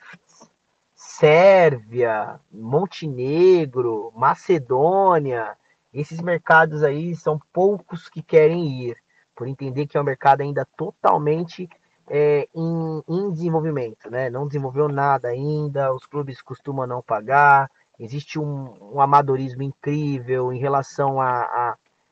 Sérvia, 0.95 2.41
Montenegro, 2.53 4.13
Macedônia. 4.15 5.57
Esses 5.93 6.21
mercados 6.21 6.83
aí 6.83 7.15
são 7.15 7.41
poucos 7.53 8.09
que 8.09 8.21
querem 8.21 8.67
ir, 8.83 8.97
por 9.35 9.47
entender 9.47 9.87
que 9.87 9.97
é 9.97 10.01
um 10.01 10.05
mercado 10.05 10.43
ainda 10.43 10.67
totalmente 10.77 11.71
é, 12.09 12.49
em, 12.55 13.03
em, 13.09 13.31
desenvolvimento, 13.31 14.11
né? 14.11 14.29
Não 14.31 14.47
desenvolveu 14.47 14.89
nada 14.89 15.29
ainda, 15.29 15.93
os 15.93 16.07
clubes 16.07 16.43
costumam 16.43 16.87
não 16.87 17.03
pagar, 17.03 17.71
existe 17.99 18.39
um, 18.39 18.95
um 18.95 19.01
amadorismo 19.01 19.63
incrível 19.63 20.53
em 20.53 20.59
relação 20.59 21.19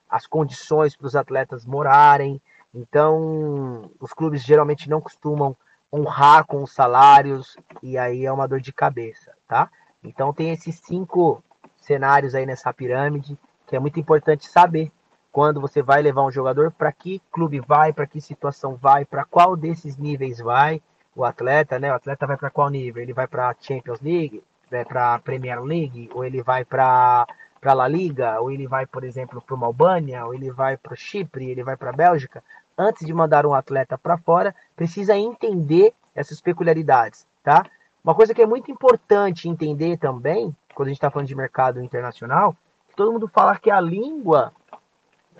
as 0.09 0.27
condições 0.27 0.97
para 0.97 1.07
os 1.07 1.17
atletas 1.17 1.65
morarem. 1.65 2.41
Então, 2.75 3.91
os 4.01 4.13
clubes 4.13 4.43
geralmente 4.43 4.89
não 4.89 5.01
costumam 5.01 5.57
honrar 5.93 6.47
com 6.47 6.63
os 6.63 6.73
salários 6.73 7.57
e 7.83 7.99
aí 7.99 8.25
é 8.25 8.33
uma 8.33 8.49
dor 8.49 8.61
de 8.61 8.73
cabeça, 8.73 9.33
tá? 9.47 9.71
Então 10.03 10.33
tem 10.33 10.51
esses 10.51 10.77
cinco 10.77 11.45
cenários 11.77 12.35
aí 12.35 12.47
nessa 12.47 12.73
pirâmide 12.73 13.39
que 13.67 13.77
é 13.77 13.79
muito 13.79 14.01
importante 14.01 14.47
saber 14.49 14.91
quando 15.33 15.61
você 15.61 15.83
vai 15.83 16.03
levar 16.03 16.23
um 16.23 16.31
jogador, 16.31 16.71
para 16.71 16.93
que 16.93 17.21
clube 17.33 17.59
vai, 17.59 17.93
para 17.93 18.07
que 18.07 18.21
situação 18.21 18.77
vai, 18.77 19.05
para 19.07 19.25
qual 19.25 19.57
desses 19.57 19.97
níveis 19.97 20.39
vai 20.39 20.81
o 21.17 21.25
atleta, 21.25 21.79
né? 21.79 21.91
O 21.91 21.95
atleta 21.95 22.27
vai 22.27 22.37
para 22.37 22.51
qual 22.51 22.69
nível? 22.69 23.03
Ele 23.03 23.15
vai 23.15 23.27
para 23.27 23.57
Champions 23.59 24.01
League, 24.01 24.45
vai 24.71 24.85
para 24.85 25.19
Premier 25.21 25.63
League, 25.63 26.11
ou 26.15 26.25
ele 26.25 26.43
vai 26.43 26.65
para 26.65 27.27
para 27.61 27.75
La 27.75 27.87
Liga, 27.87 28.41
ou 28.41 28.51
ele 28.51 28.67
vai, 28.67 28.85
por 28.85 29.05
exemplo, 29.05 29.41
para 29.41 29.55
uma 29.55 29.69
Albânia, 29.69 30.27
ou 30.27 30.35
ele 30.35 30.51
vai 30.51 30.77
para 30.77 30.97
Chipre, 30.97 31.49
ele 31.49 31.63
vai 31.63 31.77
para 31.77 31.91
a 31.91 31.93
Bélgica. 31.93 32.43
Antes 32.77 33.07
de 33.07 33.15
mandar 33.15 33.47
um 33.47 33.55
atleta 33.55 33.97
para 33.97 34.19
fora, 34.19 34.53
precisa 34.75 35.17
entender 35.17 35.95
essas 36.13 36.41
peculiaridades, 36.41 37.25
tá? 37.41 37.65
Uma 38.03 38.17
coisa 38.17 38.35
que 38.35 38.43
é 38.43 38.47
muito 38.47 38.69
importante 38.69 39.49
entender 39.49 39.97
também, 39.97 40.55
quando 40.75 40.89
a 40.89 40.91
gente 40.91 40.99
está 40.99 41.09
falando 41.09 41.29
de 41.29 41.37
mercado 41.37 41.81
internacional, 41.81 42.57
todo 42.97 43.13
mundo 43.13 43.29
fala 43.29 43.57
que 43.57 43.71
a 43.71 43.81
língua 43.81 44.53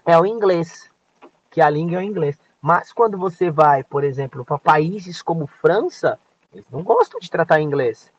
é 0.05 0.19
o 0.19 0.27
inglês, 0.27 0.91
que 1.51 1.61
a 1.61 1.71
língua 1.71 1.97
é 1.97 1.99
o 2.01 2.03
inglês. 2.03 2.39
Mas 2.61 2.93
quando 2.93 3.19
você 3.19 3.51
vai, 3.51 3.83
por 3.83 4.05
exemplo, 4.05 4.45
para 4.45 4.59
países 4.59 5.21
como 5.21 5.47
França, 5.47 6.19
eles 6.53 6.67
não 6.71 6.83
gostam 6.83 7.19
de 7.19 7.31
tratar 7.31 7.61
inglês. 7.61 8.13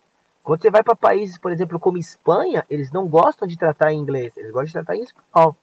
Quando 0.43 0.61
você 0.61 0.69
vai 0.69 0.83
para 0.83 0.95
países, 0.95 1.37
por 1.37 1.51
exemplo, 1.51 1.79
como 1.79 1.97
Espanha, 1.97 2.65
eles 2.69 2.91
não 2.91 3.07
gostam 3.07 3.47
de 3.47 3.57
tratar 3.57 3.93
inglês, 3.93 4.35
eles 4.35 4.51
gostam 4.51 4.65
de 4.65 4.73
tratar 4.73 4.95
em 4.97 5.03
espanhol. 5.03 5.55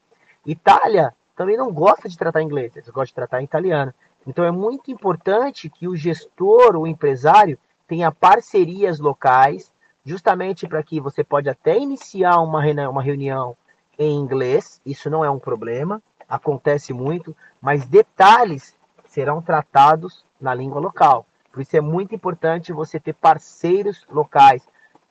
Itália 0.47 1.15
também 1.37 1.57
não 1.57 1.73
gosta 1.73 2.09
de 2.09 2.17
tratar 2.17 2.43
inglês, 2.43 2.75
eles 2.75 2.89
gostam 2.89 3.07
de 3.07 3.15
tratar 3.15 3.43
em 3.43 3.45
italiano. 3.45 3.93
Então 4.27 4.45
é 4.45 4.51
muito 4.51 4.91
importante 4.91 5.69
que 5.69 5.87
o 5.87 5.97
gestor, 5.97 6.77
o 6.77 6.87
empresário, 6.87 7.59
tenha 7.87 8.11
parcerias 8.11 8.99
locais, 8.99 9.71
justamente 10.05 10.67
para 10.67 10.83
que 10.83 11.01
você 11.01 11.23
pode 11.23 11.49
até 11.49 11.79
iniciar 11.79 12.39
uma 12.39 12.63
reunião 13.03 13.57
em 13.99 14.15
inglês, 14.15 14.81
isso 14.87 15.11
não 15.11 15.23
é 15.23 15.31
um 15.31 15.39
problema, 15.39 16.03
acontece 16.31 16.93
muito, 16.93 17.37
mas 17.61 17.85
detalhes 17.85 18.77
serão 19.07 19.43
tratados 19.43 20.25
na 20.41 20.55
língua 20.55 20.81
local. 20.81 21.27
Por 21.53 21.61
isso 21.61 21.77
é 21.77 21.81
muito 21.81 22.15
importante 22.15 22.73
você 22.73 23.01
ter 23.01 23.13
parceiros 23.13 24.07
locais, 24.09 24.63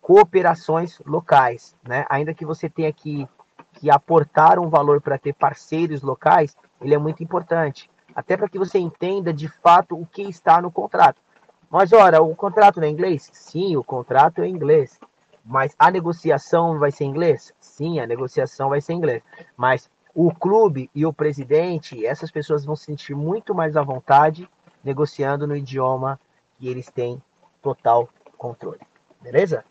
cooperações 0.01 0.99
locais, 1.05 1.75
né? 1.83 2.05
Ainda 2.09 2.33
que 2.33 2.45
você 2.45 2.69
tenha 2.69 2.93
que, 2.93 3.27
que 3.73 3.91
aportar 3.91 4.57
um 4.57 4.69
valor 4.69 5.01
para 5.01 5.17
ter 5.17 5.33
parceiros 5.33 6.01
locais, 6.01 6.55
ele 6.79 6.95
é 6.95 6.97
muito 6.97 7.21
importante. 7.21 7.89
Até 8.15 8.37
para 8.37 8.47
que 8.47 8.57
você 8.57 8.79
entenda 8.79 9.33
de 9.33 9.49
fato 9.49 9.99
o 9.99 10.05
que 10.05 10.23
está 10.23 10.61
no 10.61 10.71
contrato. 10.71 11.21
Mas, 11.69 11.93
ora, 11.93 12.21
o 12.21 12.35
contrato 12.35 12.77
não 12.77 12.87
é 12.87 12.89
inglês? 12.89 13.29
Sim, 13.31 13.75
o 13.75 13.83
contrato 13.83 14.41
é 14.41 14.47
inglês. 14.47 14.99
Mas 15.45 15.75
a 15.77 15.91
negociação 15.91 16.79
vai 16.79 16.91
ser 16.91 17.03
em 17.03 17.09
inglês? 17.09 17.53
Sim, 17.59 17.99
a 17.99 18.07
negociação 18.07 18.69
vai 18.69 18.81
ser 18.81 18.93
em 18.93 18.97
inglês. 18.97 19.21
Mas 19.55 19.89
o 20.13 20.33
clube 20.33 20.89
e 20.93 21.05
o 21.05 21.13
presidente, 21.13 22.05
essas 22.05 22.31
pessoas 22.31 22.65
vão 22.65 22.75
se 22.75 22.85
sentir 22.85 23.15
muito 23.15 23.53
mais 23.53 23.77
à 23.77 23.83
vontade 23.83 24.49
negociando 24.83 25.45
no 25.45 25.55
idioma 25.55 26.19
que 26.57 26.67
eles 26.67 26.89
têm 26.89 27.21
total 27.61 28.09
controle. 28.37 28.79
Beleza? 29.21 29.63